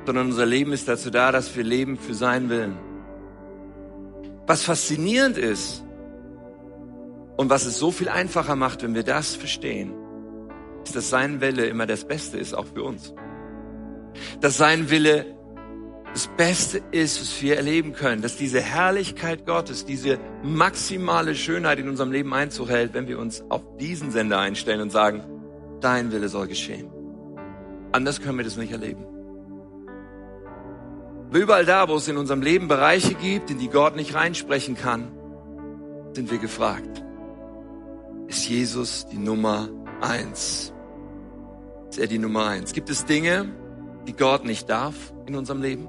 sondern 0.06 0.26
unser 0.26 0.46
Leben 0.46 0.72
ist 0.72 0.86
dazu 0.86 1.10
da, 1.10 1.32
dass 1.32 1.56
wir 1.56 1.64
leben 1.64 1.98
für 1.98 2.14
seinen 2.14 2.48
Willen. 2.48 2.76
Was 4.46 4.62
faszinierend 4.62 5.36
ist, 5.36 5.83
und 7.36 7.50
was 7.50 7.66
es 7.66 7.78
so 7.78 7.90
viel 7.90 8.08
einfacher 8.08 8.56
macht, 8.56 8.82
wenn 8.82 8.94
wir 8.94 9.02
das 9.02 9.34
verstehen, 9.34 9.92
ist, 10.84 10.94
dass 10.94 11.10
sein 11.10 11.40
Wille 11.40 11.66
immer 11.66 11.86
das 11.86 12.06
Beste 12.06 12.38
ist, 12.38 12.54
auch 12.54 12.66
für 12.66 12.84
uns. 12.84 13.14
Dass 14.40 14.56
sein 14.56 14.90
Wille 14.90 15.26
das 16.12 16.28
Beste 16.36 16.80
ist, 16.92 17.20
was 17.20 17.42
wir 17.42 17.56
erleben 17.56 17.92
können, 17.92 18.22
dass 18.22 18.36
diese 18.36 18.60
Herrlichkeit 18.60 19.46
Gottes, 19.46 19.84
diese 19.84 20.18
maximale 20.44 21.34
Schönheit 21.34 21.80
in 21.80 21.88
unserem 21.88 22.12
Leben 22.12 22.32
Einzug 22.32 22.68
hält, 22.68 22.94
wenn 22.94 23.08
wir 23.08 23.18
uns 23.18 23.42
auf 23.48 23.62
diesen 23.78 24.12
Sender 24.12 24.38
einstellen 24.38 24.80
und 24.80 24.90
sagen, 24.90 25.24
dein 25.80 26.12
Wille 26.12 26.28
soll 26.28 26.46
geschehen. 26.46 26.88
Anders 27.90 28.20
können 28.20 28.38
wir 28.38 28.44
das 28.44 28.56
nicht 28.56 28.72
erleben. 28.72 29.04
überall 31.32 31.64
da, 31.64 31.88
wo 31.88 31.96
es 31.96 32.06
in 32.06 32.16
unserem 32.16 32.42
Leben 32.42 32.68
Bereiche 32.68 33.14
gibt, 33.14 33.50
in 33.50 33.58
die 33.58 33.68
Gott 33.68 33.96
nicht 33.96 34.14
reinsprechen 34.14 34.76
kann, 34.76 35.10
sind 36.12 36.30
wir 36.30 36.38
gefragt 36.38 37.03
ist 38.28 38.48
Jesus 38.48 39.06
die 39.08 39.18
Nummer 39.18 39.68
eins. 40.00 40.72
Ist 41.90 41.98
er 41.98 42.06
die 42.06 42.18
Nummer 42.18 42.46
eins? 42.46 42.72
Gibt 42.72 42.90
es 42.90 43.04
Dinge, 43.04 43.52
die 44.06 44.14
Gott 44.14 44.44
nicht 44.44 44.68
darf 44.68 45.12
in 45.26 45.34
unserem 45.34 45.62
Leben? 45.62 45.88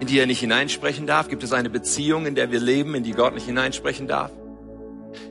in 0.00 0.06
die 0.06 0.18
er 0.18 0.26
nicht 0.26 0.40
hineinsprechen 0.40 1.06
darf? 1.06 1.28
Gibt 1.28 1.42
es 1.42 1.52
eine 1.52 1.70
Beziehung, 1.70 2.26
in 2.26 2.34
der 2.34 2.50
wir 2.50 2.58
leben, 2.58 2.94
in 2.94 3.04
die 3.04 3.12
Gott 3.12 3.34
nicht 3.34 3.46
hineinsprechen 3.46 4.08
darf? 4.08 4.32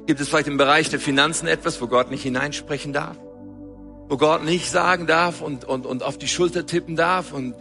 Gibt 0.05 0.19
es 0.19 0.29
vielleicht 0.29 0.47
im 0.47 0.57
Bereich 0.57 0.89
der 0.89 0.99
Finanzen 0.99 1.47
etwas, 1.47 1.81
wo 1.81 1.87
Gott 1.87 2.11
nicht 2.11 2.23
hineinsprechen 2.23 2.93
darf? 2.93 3.17
Wo 4.07 4.17
Gott 4.17 4.45
nicht 4.45 4.69
sagen 4.69 5.07
darf 5.07 5.41
und, 5.41 5.65
und, 5.65 5.85
und 5.85 6.03
auf 6.03 6.17
die 6.17 6.27
Schulter 6.27 6.65
tippen 6.65 6.95
darf 6.95 7.33
und 7.33 7.55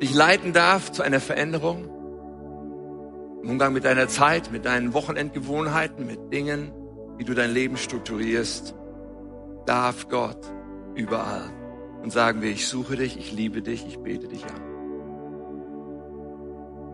dich 0.00 0.14
leiten 0.14 0.52
darf 0.52 0.92
zu 0.92 1.02
einer 1.02 1.20
Veränderung? 1.20 1.90
Im 3.42 3.50
Umgang 3.50 3.72
mit 3.72 3.84
deiner 3.84 4.08
Zeit, 4.08 4.52
mit 4.52 4.64
deinen 4.64 4.94
Wochenendgewohnheiten, 4.94 6.06
mit 6.06 6.32
Dingen, 6.32 6.72
wie 7.18 7.24
du 7.24 7.34
dein 7.34 7.52
Leben 7.52 7.76
strukturierst, 7.76 8.74
darf 9.66 10.08
Gott 10.08 10.38
überall. 10.94 11.50
Und 12.02 12.12
sagen 12.12 12.42
wir, 12.42 12.50
ich 12.50 12.66
suche 12.66 12.96
dich, 12.96 13.16
ich 13.18 13.32
liebe 13.32 13.62
dich, 13.62 13.86
ich 13.86 13.98
bete 13.98 14.28
dich 14.28 14.44
an. 14.44 14.60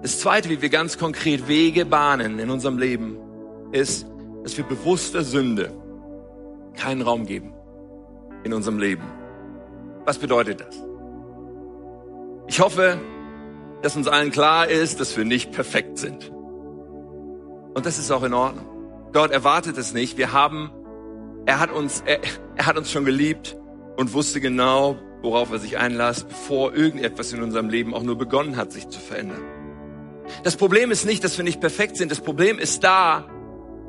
Das 0.02 0.20
Zweite, 0.20 0.48
wie 0.48 0.62
wir 0.62 0.70
ganz 0.70 0.96
konkret 0.98 1.48
Wege 1.48 1.84
bahnen 1.84 2.38
in 2.38 2.48
unserem 2.48 2.78
Leben, 2.78 3.18
ist, 3.72 4.06
dass 4.42 4.56
wir 4.56 4.64
bewusster 4.64 5.22
Sünde 5.22 5.72
keinen 6.74 7.02
Raum 7.02 7.26
geben 7.26 7.52
in 8.44 8.52
unserem 8.52 8.78
Leben. 8.78 9.02
Was 10.06 10.18
bedeutet 10.18 10.60
das? 10.60 10.82
Ich 12.46 12.60
hoffe, 12.60 12.98
dass 13.82 13.96
uns 13.96 14.08
allen 14.08 14.30
klar 14.30 14.68
ist, 14.68 15.00
dass 15.00 15.16
wir 15.16 15.24
nicht 15.24 15.52
perfekt 15.52 15.98
sind. 15.98 16.30
Und 17.74 17.86
das 17.86 17.98
ist 17.98 18.10
auch 18.10 18.22
in 18.22 18.34
Ordnung. 18.34 18.66
Gott 19.12 19.30
erwartet 19.30 19.76
es 19.78 19.92
nicht. 19.92 20.18
Wir 20.18 20.32
haben, 20.32 20.70
er 21.46 21.58
hat 21.58 21.72
uns, 21.72 22.02
er, 22.06 22.20
er 22.56 22.66
hat 22.66 22.76
uns 22.76 22.90
schon 22.90 23.04
geliebt 23.04 23.56
und 23.96 24.12
wusste 24.12 24.40
genau, 24.40 24.98
worauf 25.22 25.50
er 25.52 25.58
sich 25.58 25.78
einlässt, 25.78 26.28
bevor 26.28 26.74
irgendetwas 26.74 27.32
in 27.32 27.42
unserem 27.42 27.68
Leben 27.68 27.94
auch 27.94 28.02
nur 28.02 28.16
begonnen 28.16 28.56
hat, 28.56 28.72
sich 28.72 28.88
zu 28.88 29.00
verändern. 29.00 29.42
Das 30.44 30.56
Problem 30.56 30.90
ist 30.90 31.04
nicht, 31.04 31.24
dass 31.24 31.36
wir 31.36 31.44
nicht 31.44 31.60
perfekt 31.60 31.96
sind. 31.96 32.10
Das 32.10 32.20
Problem 32.20 32.58
ist 32.58 32.84
da, 32.84 33.28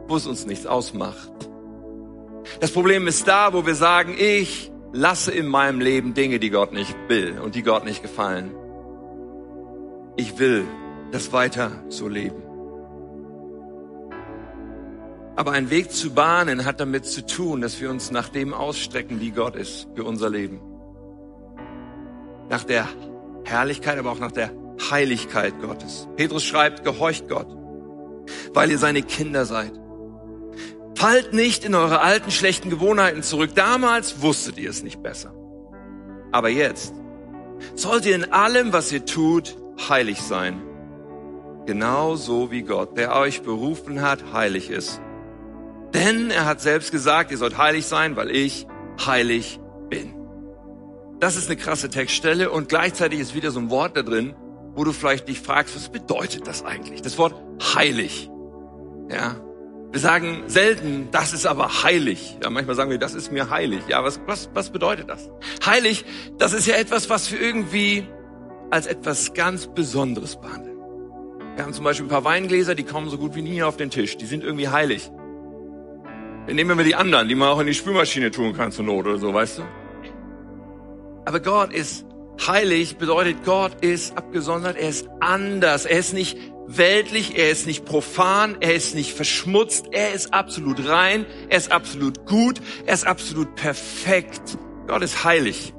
wo 0.07 0.15
es 0.15 0.25
uns 0.25 0.45
nichts 0.45 0.65
ausmacht. 0.65 1.31
Das 2.59 2.71
Problem 2.71 3.07
ist 3.07 3.27
da, 3.27 3.53
wo 3.53 3.65
wir 3.65 3.75
sagen, 3.75 4.15
ich 4.17 4.71
lasse 4.91 5.31
in 5.31 5.47
meinem 5.47 5.79
Leben 5.79 6.13
Dinge, 6.13 6.39
die 6.39 6.49
Gott 6.49 6.73
nicht 6.73 6.95
will 7.07 7.39
und 7.39 7.55
die 7.55 7.63
Gott 7.63 7.85
nicht 7.85 8.01
gefallen. 8.01 8.51
Ich 10.17 10.39
will 10.39 10.65
das 11.11 11.31
weiter 11.31 11.83
so 11.89 12.07
leben. 12.07 12.50
Aber 15.35 15.51
ein 15.53 15.69
Weg 15.69 15.91
zu 15.91 16.13
bahnen 16.13 16.65
hat 16.65 16.79
damit 16.79 17.05
zu 17.05 17.25
tun, 17.25 17.61
dass 17.61 17.79
wir 17.79 17.89
uns 17.89 18.11
nach 18.11 18.29
dem 18.29 18.53
ausstrecken, 18.53 19.21
wie 19.21 19.31
Gott 19.31 19.55
ist 19.55 19.87
für 19.95 20.03
unser 20.03 20.29
Leben. 20.29 20.59
Nach 22.49 22.63
der 22.63 22.87
Herrlichkeit, 23.45 23.97
aber 23.97 24.11
auch 24.11 24.19
nach 24.19 24.31
der 24.31 24.51
Heiligkeit 24.89 25.53
Gottes. 25.61 26.07
Petrus 26.17 26.43
schreibt, 26.43 26.83
gehorcht 26.83 27.29
Gott, 27.29 27.47
weil 28.53 28.71
ihr 28.71 28.77
seine 28.77 29.03
Kinder 29.03 29.45
seid. 29.45 29.71
Fallt 30.95 31.33
nicht 31.33 31.63
in 31.63 31.75
eure 31.75 32.01
alten 32.01 32.29
schlechten 32.29 32.69
Gewohnheiten 32.69 33.23
zurück. 33.23 33.51
Damals 33.55 34.21
wusstet 34.21 34.57
ihr 34.57 34.69
es 34.69 34.83
nicht 34.83 35.01
besser. 35.01 35.33
Aber 36.31 36.49
jetzt 36.49 36.93
sollt 37.75 38.05
ihr 38.05 38.15
in 38.15 38.31
allem, 38.31 38.73
was 38.73 38.91
ihr 38.91 39.05
tut, 39.05 39.57
heilig 39.89 40.21
sein. 40.21 40.61
Genauso 41.65 42.51
wie 42.51 42.63
Gott, 42.63 42.97
der 42.97 43.15
euch 43.15 43.41
berufen 43.43 44.01
hat, 44.01 44.33
heilig 44.33 44.69
ist. 44.69 45.01
Denn 45.93 46.31
er 46.31 46.45
hat 46.45 46.61
selbst 46.61 46.91
gesagt, 46.91 47.31
ihr 47.31 47.37
sollt 47.37 47.57
heilig 47.57 47.85
sein, 47.85 48.15
weil 48.15 48.31
ich 48.31 48.65
heilig 49.05 49.59
bin. 49.89 50.15
Das 51.19 51.35
ist 51.35 51.47
eine 51.49 51.57
krasse 51.57 51.89
Textstelle 51.89 52.49
und 52.49 52.69
gleichzeitig 52.69 53.19
ist 53.19 53.35
wieder 53.35 53.51
so 53.51 53.59
ein 53.59 53.69
Wort 53.69 53.95
da 53.95 54.01
drin, 54.01 54.33
wo 54.73 54.83
du 54.83 54.91
vielleicht 54.91 55.27
dich 55.27 55.39
fragst, 55.39 55.75
was 55.75 55.89
bedeutet 55.89 56.47
das 56.47 56.63
eigentlich? 56.63 57.01
Das 57.01 57.17
Wort 57.17 57.35
heilig. 57.75 58.29
Ja, 59.09 59.35
wir 59.91 59.99
sagen 59.99 60.43
selten, 60.47 61.09
das 61.11 61.33
ist 61.33 61.45
aber 61.45 61.83
heilig. 61.83 62.37
Ja, 62.41 62.49
manchmal 62.49 62.75
sagen 62.75 62.89
wir, 62.89 62.97
das 62.97 63.13
ist 63.13 63.31
mir 63.31 63.49
heilig. 63.49 63.81
Ja, 63.89 64.03
was, 64.03 64.21
was, 64.25 64.49
was 64.53 64.69
bedeutet 64.71 65.09
das? 65.09 65.29
Heilig, 65.65 66.05
das 66.37 66.53
ist 66.53 66.65
ja 66.65 66.75
etwas, 66.75 67.09
was 67.09 67.29
wir 67.31 67.41
irgendwie 67.41 68.07
als 68.69 68.87
etwas 68.87 69.33
ganz 69.33 69.67
Besonderes 69.67 70.39
behandeln. 70.39 70.77
Wir 71.55 71.65
haben 71.65 71.73
zum 71.73 71.83
Beispiel 71.83 72.05
ein 72.05 72.09
paar 72.09 72.23
Weingläser, 72.23 72.73
die 72.73 72.83
kommen 72.83 73.09
so 73.09 73.17
gut 73.17 73.35
wie 73.35 73.41
nie 73.41 73.61
auf 73.61 73.75
den 73.75 73.89
Tisch. 73.89 74.15
Die 74.15 74.25
sind 74.25 74.45
irgendwie 74.45 74.69
heilig. 74.69 75.11
Dann 76.47 76.55
nehmen 76.55 76.77
wir 76.77 76.85
die 76.85 76.95
anderen, 76.95 77.27
die 77.27 77.35
man 77.35 77.49
auch 77.49 77.59
in 77.59 77.67
die 77.67 77.73
Spülmaschine 77.73 78.31
tun 78.31 78.53
kann 78.53 78.71
zur 78.71 78.85
Not 78.85 79.05
oder 79.05 79.17
so, 79.17 79.33
weißt 79.33 79.59
du? 79.59 79.63
Aber 81.25 81.39
Gott 81.39 81.71
ist 81.71 82.05
heilig, 82.47 82.97
bedeutet 82.97 83.43
Gott 83.45 83.83
ist 83.83 84.17
abgesondert, 84.17 84.75
er 84.77 84.89
ist 84.89 85.07
anders, 85.19 85.85
er 85.85 85.99
ist 85.99 86.13
nicht 86.13 86.37
weltlich, 86.67 87.37
er 87.37 87.51
ist 87.51 87.67
nicht 87.67 87.85
profan, 87.85 88.57
er 88.59 88.73
ist 88.73 88.95
nicht 88.95 89.13
verschmutzt, 89.13 89.87
er 89.91 90.13
ist 90.13 90.33
absolut 90.33 90.87
rein, 90.87 91.25
er 91.49 91.57
ist 91.57 91.71
absolut 91.71 92.25
gut, 92.25 92.61
er 92.85 92.93
ist 92.93 93.05
absolut 93.05 93.55
perfekt. 93.55 94.57
Gott 94.87 95.03
ist 95.03 95.23
heilig. 95.23 95.73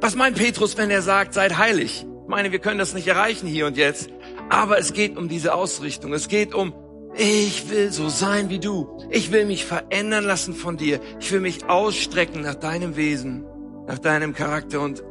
Was 0.00 0.14
meint 0.14 0.36
Petrus, 0.36 0.76
wenn 0.76 0.90
er 0.90 1.02
sagt, 1.02 1.34
seid 1.34 1.58
heilig? 1.58 2.04
Ich 2.22 2.28
meine, 2.28 2.52
wir 2.52 2.58
können 2.58 2.78
das 2.78 2.94
nicht 2.94 3.08
erreichen 3.08 3.46
hier 3.46 3.66
und 3.66 3.76
jetzt, 3.76 4.10
aber 4.50 4.78
es 4.78 4.92
geht 4.92 5.16
um 5.16 5.28
diese 5.28 5.54
Ausrichtung. 5.54 6.12
Es 6.12 6.28
geht 6.28 6.54
um, 6.54 6.72
ich 7.18 7.68
will 7.68 7.90
so 7.90 8.08
sein 8.08 8.48
wie 8.48 8.60
du. 8.60 8.88
Ich 9.10 9.32
will 9.32 9.44
mich 9.44 9.64
verändern 9.64 10.24
lassen 10.24 10.54
von 10.54 10.76
dir. 10.76 11.00
Ich 11.18 11.32
will 11.32 11.40
mich 11.40 11.68
ausstrecken 11.68 12.42
nach 12.42 12.54
deinem 12.54 12.94
Wesen, 12.94 13.44
nach 13.88 13.98
deinem 13.98 14.34
Charakter 14.34 14.80
und 14.80 15.02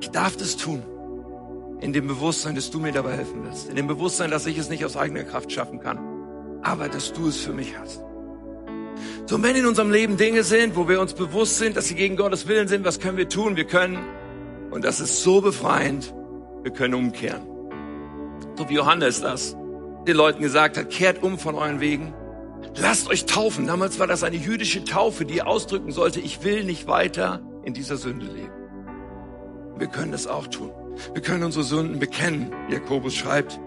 ich 0.00 0.10
darf 0.10 0.36
das 0.36 0.56
tun. 0.56 0.84
In 1.80 1.92
dem 1.92 2.06
Bewusstsein, 2.06 2.54
dass 2.54 2.70
du 2.70 2.78
mir 2.78 2.92
dabei 2.92 3.16
helfen 3.16 3.42
willst. 3.42 3.68
In 3.68 3.74
dem 3.74 3.88
Bewusstsein, 3.88 4.30
dass 4.30 4.46
ich 4.46 4.56
es 4.56 4.68
nicht 4.68 4.84
aus 4.84 4.96
eigener 4.96 5.24
Kraft 5.24 5.50
schaffen 5.50 5.80
kann. 5.80 5.98
Aber 6.62 6.88
dass 6.88 7.12
du 7.12 7.26
es 7.26 7.38
für 7.38 7.52
mich 7.52 7.76
hast. 7.76 8.04
So, 9.26 9.42
wenn 9.42 9.56
in 9.56 9.66
unserem 9.66 9.90
Leben 9.90 10.16
Dinge 10.16 10.44
sind, 10.44 10.76
wo 10.76 10.88
wir 10.88 11.00
uns 11.00 11.14
bewusst 11.14 11.58
sind, 11.58 11.76
dass 11.76 11.88
sie 11.88 11.94
gegen 11.96 12.16
Gottes 12.16 12.46
Willen 12.46 12.68
sind, 12.68 12.84
was 12.84 13.00
können 13.00 13.16
wir 13.16 13.28
tun? 13.28 13.56
Wir 13.56 13.64
können, 13.64 13.98
und 14.70 14.84
das 14.84 15.00
ist 15.00 15.22
so 15.22 15.40
befreiend, 15.40 16.14
wir 16.62 16.72
können 16.72 16.94
umkehren. 16.94 17.42
So 18.56 18.68
wie 18.68 18.74
Johannes 18.74 19.22
das 19.22 19.56
den 20.06 20.16
Leuten 20.16 20.42
gesagt 20.42 20.76
hat, 20.76 20.90
kehrt 20.90 21.22
um 21.22 21.38
von 21.38 21.54
euren 21.54 21.80
Wegen. 21.80 22.14
Lasst 22.76 23.08
euch 23.08 23.26
taufen. 23.26 23.66
Damals 23.66 23.98
war 23.98 24.06
das 24.06 24.22
eine 24.22 24.36
jüdische 24.36 24.84
Taufe, 24.84 25.24
die 25.24 25.42
ausdrücken 25.42 25.92
sollte, 25.92 26.20
ich 26.20 26.44
will 26.44 26.64
nicht 26.64 26.86
weiter 26.86 27.40
in 27.64 27.74
dieser 27.74 27.96
Sünde 27.96 28.26
leben. 28.26 28.52
Wir 29.76 29.86
können 29.86 30.12
das 30.12 30.26
auch 30.26 30.46
tun. 30.46 30.70
Wir 31.14 31.22
können 31.22 31.42
unsere 31.42 31.64
Sünden 31.64 31.98
bekennen. 31.98 32.52
Jakobus 32.68 33.14
schreibt, 33.14 33.58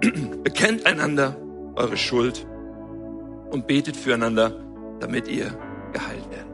bekennt 0.42 0.86
einander 0.86 1.36
eure 1.76 1.96
Schuld 1.96 2.46
und 3.50 3.66
betet 3.66 3.96
füreinander, 3.96 4.52
damit 5.00 5.28
ihr 5.28 5.56
geheilt 5.92 6.28
werdet. 6.30 6.48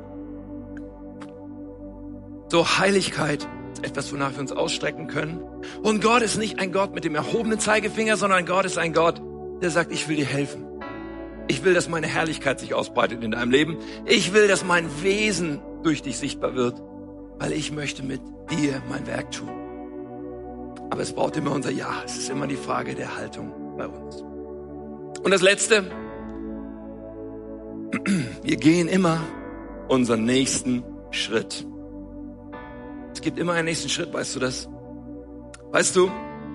So 2.48 2.78
Heiligkeit 2.78 3.48
etwas, 3.84 4.12
wonach 4.12 4.32
wir 4.32 4.40
uns 4.40 4.52
ausstrecken 4.52 5.06
können. 5.06 5.40
Und 5.82 6.02
Gott 6.02 6.22
ist 6.22 6.36
nicht 6.36 6.58
ein 6.58 6.72
Gott 6.72 6.94
mit 6.94 7.04
dem 7.04 7.14
erhobenen 7.14 7.58
Zeigefinger, 7.58 8.16
sondern 8.16 8.46
Gott 8.46 8.64
ist 8.64 8.78
ein 8.78 8.92
Gott, 8.92 9.20
der 9.62 9.70
sagt, 9.70 9.92
ich 9.92 10.08
will 10.08 10.16
dir 10.16 10.26
helfen. 10.26 10.66
Ich 11.46 11.62
will, 11.64 11.74
dass 11.74 11.88
meine 11.88 12.06
Herrlichkeit 12.06 12.58
sich 12.58 12.74
ausbreitet 12.74 13.22
in 13.22 13.32
deinem 13.32 13.50
Leben. 13.50 13.78
Ich 14.06 14.32
will, 14.32 14.48
dass 14.48 14.64
mein 14.64 14.88
Wesen 15.02 15.60
durch 15.82 16.02
dich 16.02 16.16
sichtbar 16.16 16.54
wird, 16.54 16.82
weil 17.38 17.52
ich 17.52 17.70
möchte 17.70 18.02
mit 18.02 18.20
dir 18.50 18.82
mein 18.88 19.06
Werk 19.06 19.30
tun. 19.30 19.50
Aber 20.90 21.02
es 21.02 21.12
braucht 21.12 21.36
immer 21.36 21.52
unser 21.52 21.70
Ja. 21.70 22.02
Es 22.04 22.16
ist 22.16 22.30
immer 22.30 22.46
die 22.46 22.56
Frage 22.56 22.94
der 22.94 23.16
Haltung 23.16 23.52
bei 23.76 23.86
uns. 23.86 24.22
Und 25.22 25.30
das 25.30 25.42
Letzte, 25.42 25.84
wir 28.42 28.56
gehen 28.56 28.88
immer 28.88 29.20
unseren 29.88 30.24
nächsten 30.24 30.82
Schritt. 31.10 31.66
Es 33.14 33.20
gibt 33.20 33.38
immer 33.38 33.52
einen 33.54 33.66
nächsten 33.66 33.88
Schritt, 33.88 34.12
weißt 34.12 34.34
du 34.36 34.40
das? 34.40 34.68
Weißt 35.70 35.96
du, 35.96 36.10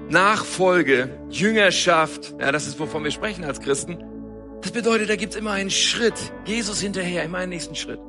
Nachfolge, 0.09 1.09
Jüngerschaft, 1.29 2.35
ja, 2.39 2.51
das 2.51 2.67
ist, 2.67 2.79
wovon 2.79 3.03
wir 3.03 3.11
sprechen 3.11 3.43
als 3.43 3.61
Christen. 3.61 3.97
Das 4.61 4.71
bedeutet, 4.71 5.09
da 5.09 5.15
gibt 5.15 5.33
es 5.33 5.39
immer 5.39 5.51
einen 5.51 5.69
Schritt. 5.69 6.13
Jesus 6.45 6.81
hinterher, 6.81 7.23
immer 7.23 7.37
einen 7.37 7.51
nächsten 7.51 7.75
Schritt. 7.75 7.99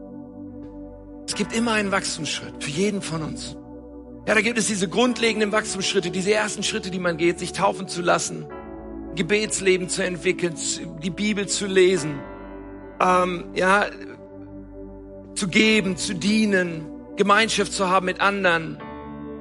Es 1.28 1.34
gibt 1.34 1.52
immer 1.52 1.72
einen 1.72 1.92
Wachstumsschritt 1.92 2.62
für 2.62 2.70
jeden 2.70 3.02
von 3.02 3.22
uns. 3.22 3.56
Ja, 4.26 4.34
da 4.34 4.40
gibt 4.40 4.58
es 4.58 4.66
diese 4.66 4.88
grundlegenden 4.88 5.52
Wachstumsschritte, 5.52 6.10
diese 6.10 6.32
ersten 6.32 6.62
Schritte, 6.62 6.90
die 6.90 6.98
man 6.98 7.16
geht, 7.16 7.38
sich 7.38 7.52
taufen 7.52 7.86
zu 7.86 8.02
lassen, 8.02 8.46
Gebetsleben 9.14 9.88
zu 9.88 10.02
entwickeln, 10.04 10.54
die 11.02 11.10
Bibel 11.10 11.46
zu 11.46 11.66
lesen, 11.66 12.18
ähm, 13.00 13.44
ja, 13.54 13.86
zu 15.34 15.48
geben, 15.48 15.96
zu 15.96 16.14
dienen, 16.14 16.89
Gemeinschaft 17.16 17.72
zu 17.72 17.88
haben 17.88 18.06
mit 18.06 18.20
anderen, 18.20 18.78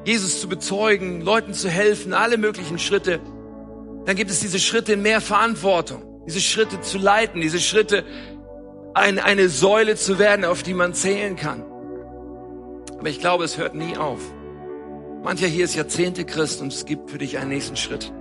Jesus 0.05 0.41
zu 0.41 0.49
bezeugen, 0.49 1.21
Leuten 1.21 1.53
zu 1.53 1.69
helfen, 1.69 2.13
alle 2.13 2.37
möglichen 2.37 2.79
Schritte. 2.79 3.19
Dann 4.05 4.15
gibt 4.15 4.31
es 4.31 4.39
diese 4.39 4.59
Schritte 4.59 4.93
in 4.93 5.01
mehr 5.01 5.21
Verantwortung, 5.21 6.23
diese 6.25 6.41
Schritte 6.41 6.81
zu 6.81 6.97
leiten, 6.97 7.41
diese 7.41 7.59
Schritte, 7.59 8.03
ein, 8.93 9.19
eine 9.19 9.49
Säule 9.49 9.95
zu 9.95 10.19
werden, 10.19 10.45
auf 10.45 10.63
die 10.63 10.73
man 10.73 10.93
zählen 10.93 11.35
kann. 11.35 11.63
Aber 12.97 13.07
ich 13.07 13.19
glaube, 13.19 13.43
es 13.43 13.57
hört 13.57 13.75
nie 13.75 13.97
auf. 13.97 14.19
Mancher 15.23 15.47
hier 15.47 15.65
ist 15.65 15.75
Jahrzehnte 15.75 16.25
Christ 16.25 16.61
und 16.61 16.73
es 16.73 16.85
gibt 16.85 17.11
für 17.11 17.17
dich 17.17 17.37
einen 17.37 17.49
nächsten 17.49 17.75
Schritt. 17.75 18.11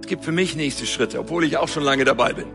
Es 0.00 0.06
gibt 0.06 0.24
für 0.24 0.32
mich 0.32 0.56
nächste 0.56 0.86
Schritte, 0.86 1.20
obwohl 1.20 1.44
ich 1.44 1.58
auch 1.58 1.68
schon 1.68 1.84
lange 1.84 2.04
dabei 2.04 2.32
bin. 2.32 2.46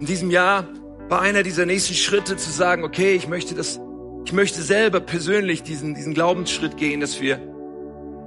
In 0.00 0.06
diesem 0.06 0.30
Jahr 0.30 0.68
war 1.08 1.20
einer 1.20 1.42
dieser 1.42 1.66
nächsten 1.66 1.94
Schritte 1.94 2.36
zu 2.36 2.50
sagen, 2.50 2.84
okay, 2.84 3.14
ich 3.14 3.26
möchte 3.26 3.54
das, 3.54 3.80
ich 4.24 4.32
möchte 4.32 4.62
selber 4.62 5.00
persönlich 5.00 5.62
diesen, 5.62 5.94
diesen 5.94 6.14
Glaubensschritt 6.14 6.76
gehen, 6.76 7.00
dass 7.00 7.20
wir, 7.20 7.40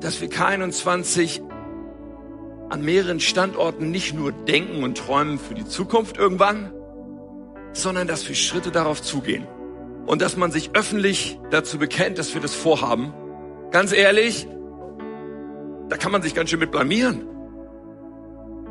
dass 0.01 0.21
wir 0.21 0.29
K21 0.29 1.41
an 2.69 2.83
mehreren 2.83 3.19
Standorten 3.19 3.91
nicht 3.91 4.13
nur 4.13 4.31
denken 4.31 4.83
und 4.83 4.97
träumen 4.97 5.39
für 5.39 5.53
die 5.53 5.65
Zukunft 5.65 6.17
irgendwann, 6.17 6.71
sondern 7.73 8.07
dass 8.07 8.27
wir 8.27 8.35
Schritte 8.35 8.71
darauf 8.71 9.01
zugehen. 9.01 9.47
Und 10.05 10.21
dass 10.21 10.37
man 10.37 10.51
sich 10.51 10.71
öffentlich 10.73 11.39
dazu 11.49 11.79
bekennt, 11.79 12.17
dass 12.17 12.33
wir 12.33 12.41
das 12.41 12.53
vorhaben. 12.53 13.13
Ganz 13.71 13.91
ehrlich, 13.91 14.47
da 15.89 15.97
kann 15.97 16.11
man 16.11 16.21
sich 16.21 16.35
ganz 16.35 16.49
schön 16.49 16.59
mit 16.59 16.71
blamieren. 16.71 17.27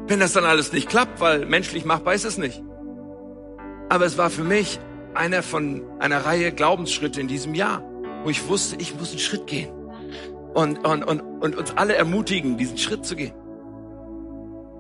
Wenn 0.07 0.21
das 0.21 0.33
dann 0.33 0.45
alles 0.45 0.73
nicht 0.73 0.89
klappt, 0.89 1.21
weil 1.21 1.47
menschlich 1.47 1.85
machbar 1.85 2.15
ist 2.15 2.25
es 2.25 2.39
nicht. 2.39 2.63
Aber 3.89 4.05
es 4.05 4.19
war 4.19 4.31
für 4.31 4.45
mich 4.45 4.79
einer 5.17 5.43
von 5.43 5.83
einer 6.01 6.25
Reihe 6.25 6.53
Glaubensschritte 6.53 7.21
in 7.21 7.29
diesem 7.29 7.55
Jahr, 7.55 7.83
wo 8.23 8.31
ich 8.31 8.49
wusste, 8.49 8.77
ich 8.79 8.95
muss 8.99 9.11
einen 9.11 9.19
Schritt 9.19 9.47
gehen. 9.47 9.71
Und, 10.55 10.87
und, 10.87 11.03
und, 11.03 11.21
und 11.21 11.57
uns 11.57 11.77
alle 11.77 11.95
ermutigen, 11.95 12.57
diesen 12.57 12.79
Schritt 12.79 13.05
zu 13.05 13.17
gehen. 13.17 13.33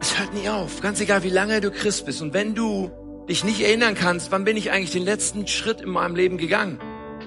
Es 0.01 0.19
hört 0.19 0.35
nie 0.35 0.49
auf, 0.49 0.81
ganz 0.81 1.01
egal 1.01 1.23
wie 1.25 1.31
lange 1.31 1.61
du 1.61 1.71
Christ 1.71 2.07
bist. 2.07 2.23
Und 2.23 2.33
wenn 2.33 2.55
du 2.55 2.91
dich 3.29 3.43
nicht 3.43 3.61
erinnern 3.61 3.95
kannst, 3.95 4.31
wann 4.31 4.45
bin 4.45 4.57
ich 4.57 4.71
eigentlich 4.71 4.93
den 4.93 5.05
letzten 5.05 5.47
Schritt 5.47 5.81
in 5.81 5.91
meinem 5.91 6.15
Leben 6.15 6.39
gegangen? 6.39 6.79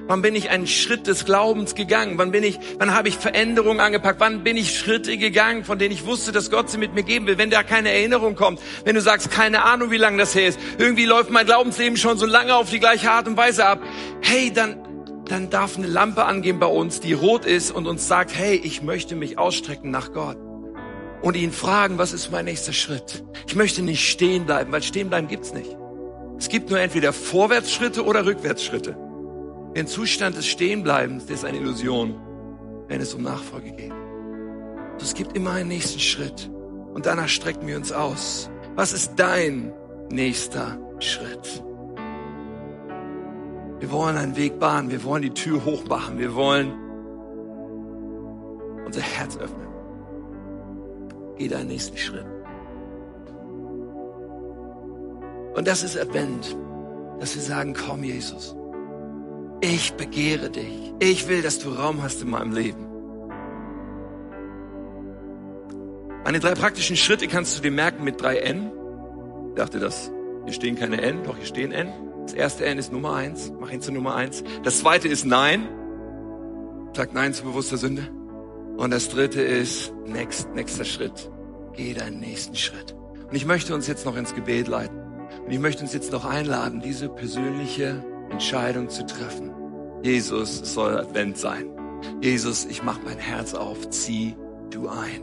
Wann 0.08 0.22
bin 0.22 0.36
ich 0.36 0.50
einen 0.50 0.68
Schritt 0.68 1.06
des 1.06 1.26
Glaubens 1.26 1.76
gegangen? 1.76 2.18
Wann 2.18 2.32
bin 2.32 2.42
ich, 2.42 2.60
wann 2.80 2.96
habe 2.96 3.10
ich 3.10 3.18
Veränderungen 3.18 3.82
angepackt? 3.82 4.22
Wann 4.22 4.42
bin 4.42 4.56
ich 4.56 4.78
Schritte 4.78 5.18
gegangen, 5.18 5.66
von 5.66 5.78
denen 5.78 5.94
ich 5.94 6.06
wusste, 6.06 6.32
dass 6.32 6.50
Gott 6.50 6.70
sie 6.70 6.78
mit 6.78 6.96
mir 6.96 7.04
geben 7.04 7.28
will? 7.28 7.38
Wenn 7.38 7.50
da 7.50 7.62
keine 7.62 7.92
Erinnerung 7.92 8.36
kommt, 8.36 8.62
wenn 8.86 8.96
du 8.96 9.02
sagst, 9.02 9.32
keine 9.32 9.66
Ahnung, 9.66 9.92
wie 9.92 9.98
lange 9.98 10.18
das 10.18 10.34
her 10.34 10.48
ist, 10.48 10.60
irgendwie 10.78 11.06
läuft 11.06 11.30
mein 11.30 11.46
Glaubensleben 11.46 11.98
schon 11.98 12.18
so 12.18 12.26
lange 12.26 12.56
auf 12.56 12.70
die 12.70 12.80
gleiche 12.80 13.12
Art 13.12 13.28
und 13.28 13.36
Weise 13.36 13.66
ab. 13.66 13.82
Hey, 14.22 14.52
dann, 14.54 14.78
dann 15.26 15.50
darf 15.50 15.78
eine 15.78 15.88
Lampe 15.88 16.24
angehen 16.24 16.58
bei 16.58 16.68
uns, 16.68 17.02
die 17.02 17.12
rot 17.12 17.46
ist 17.46 17.72
und 17.72 17.86
uns 17.86 18.08
sagt, 18.08 18.34
hey, 18.34 18.56
ich 18.64 18.82
möchte 18.82 19.16
mich 19.16 19.38
ausstrecken 19.38 19.92
nach 19.92 20.14
Gott. 20.14 20.38
Und 21.22 21.36
ihn 21.36 21.52
fragen, 21.52 21.98
was 21.98 22.14
ist 22.14 22.32
mein 22.32 22.46
nächster 22.46 22.72
Schritt? 22.72 23.26
Ich 23.46 23.56
möchte 23.56 23.82
nicht 23.82 24.08
stehen 24.08 24.46
bleiben, 24.46 24.72
weil 24.72 24.84
stehen 24.84 25.10
bleiben 25.10 25.28
gibt's 25.28 25.54
nicht. 25.54 25.76
Es 26.38 26.48
gibt 26.48 26.70
nur 26.70 26.80
entweder 26.80 27.12
Vorwärtsschritte 27.12 28.06
oder 28.06 28.26
Rückwärtsschritte. 28.26 29.07
Der 29.78 29.86
Zustand 29.86 30.36
des 30.36 30.48
Stehenbleibens, 30.48 31.28
der 31.28 31.36
ist 31.36 31.46
eine 31.46 31.60
Illusion, 31.60 32.16
wenn 32.88 33.00
es 33.00 33.14
um 33.14 33.22
Nachfolge 33.22 33.74
geht. 33.74 33.94
Es 35.00 35.14
gibt 35.14 35.38
immer 35.38 35.52
einen 35.52 35.68
nächsten 35.68 36.00
Schritt 36.00 36.50
und 36.96 37.06
danach 37.06 37.28
strecken 37.28 37.68
wir 37.68 37.78
uns 37.78 37.92
aus. 37.92 38.50
Was 38.74 38.92
ist 38.92 39.14
dein 39.18 39.72
nächster 40.10 40.80
Schritt? 40.98 41.64
Wir 43.80 43.92
wollen 43.92 44.18
einen 44.18 44.36
Weg 44.36 44.58
bahnen, 44.58 44.90
wir 44.90 45.04
wollen 45.04 45.22
die 45.22 45.30
Tür 45.30 45.64
hochmachen, 45.64 46.18
wir 46.18 46.34
wollen 46.34 46.74
unser 48.84 49.02
Herz 49.02 49.38
öffnen. 49.38 49.68
Geh 51.38 51.50
deinen 51.50 51.68
nächsten 51.68 51.98
Schritt. 51.98 52.26
Und 55.56 55.68
das 55.68 55.84
ist 55.84 55.96
Advent, 55.96 56.58
dass 57.20 57.36
wir 57.36 57.44
sagen, 57.44 57.76
komm 57.76 58.04
Jesus, 58.04 58.56
ich 59.62 59.94
begehre 59.94 60.50
dich. 60.50 60.94
Ich 61.00 61.28
will, 61.28 61.42
dass 61.42 61.60
du 61.60 61.70
Raum 61.70 62.02
hast 62.02 62.22
in 62.22 62.30
meinem 62.30 62.52
Leben. 62.52 62.86
Meine 66.24 66.40
drei 66.40 66.54
praktischen 66.56 66.98
Schritte 66.98 67.28
kannst 67.28 67.58
du 67.58 67.62
dir 67.62 67.72
merken 67.72 68.04
mit 68.04 68.22
drei 68.22 68.38
N. 68.38 68.72
Ich 69.50 69.56
dachte 69.56 69.80
das, 69.80 70.12
hier 70.44 70.54
stehen 70.54 70.76
keine 70.76 71.02
N, 71.02 71.24
doch 71.24 71.38
hier 71.38 71.46
stehen 71.46 71.72
N. 71.72 71.94
Das 72.24 72.34
erste 72.34 72.66
N 72.66 72.78
ist 72.78 72.92
Nummer 72.92 73.16
eins. 73.16 73.54
Mach 73.60 73.72
ihn 73.72 73.82
zu 73.82 73.92
Nummer 73.92 74.16
eins. 74.16 74.44
Das 74.64 74.80
zweite 74.80 75.08
ist 75.08 75.26
Nein. 75.26 75.68
Sag 76.94 77.14
Nein 77.14 77.34
zu 77.34 77.44
bewusster 77.44 77.78
Sünde. 77.78 78.10
Und 78.76 78.92
das 78.92 79.10
dritte 79.10 79.42
ist 79.42 79.94
next, 80.06 80.54
nächster 80.54 80.84
Schritt. 80.84 81.32
Geh 81.74 81.94
deinen 81.94 82.20
nächsten 82.20 82.56
Schritt. 82.56 82.96
Und 83.30 83.36
ich 83.36 83.46
möchte 83.46 83.74
uns 83.74 83.88
jetzt 83.88 84.06
noch 84.06 84.18
ins 84.18 84.36
Gebet 84.36 84.68
leiten. 84.68 85.00
Und 85.46 85.52
ich 85.52 85.60
möchte 85.60 85.82
uns 85.84 85.94
jetzt 85.94 86.12
noch 86.12 86.26
einladen, 86.26 86.82
diese 86.82 87.08
persönliche 87.08 88.04
Entscheidung 88.30 88.90
zu 88.90 89.06
treffen. 89.06 89.52
Jesus, 90.04 90.62
es 90.62 90.74
soll 90.74 90.98
Advent 90.98 91.38
sein. 91.38 91.68
Jesus, 92.22 92.66
ich 92.66 92.84
mach 92.84 93.00
mein 93.04 93.18
Herz 93.18 93.54
auf, 93.54 93.90
zieh 93.90 94.36
du 94.70 94.88
ein. 94.88 95.22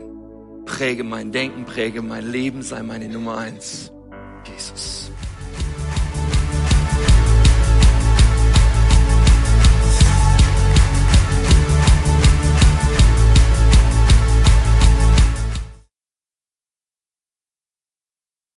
Präge 0.65 1.03
mein 1.03 1.31
Denken, 1.31 1.65
präge 1.65 2.01
mein 2.01 2.29
Leben, 2.29 2.61
sei 2.61 2.81
meine 2.83 3.07
Nummer 3.07 3.37
eins. 3.37 3.91
Jesus. 4.51 5.11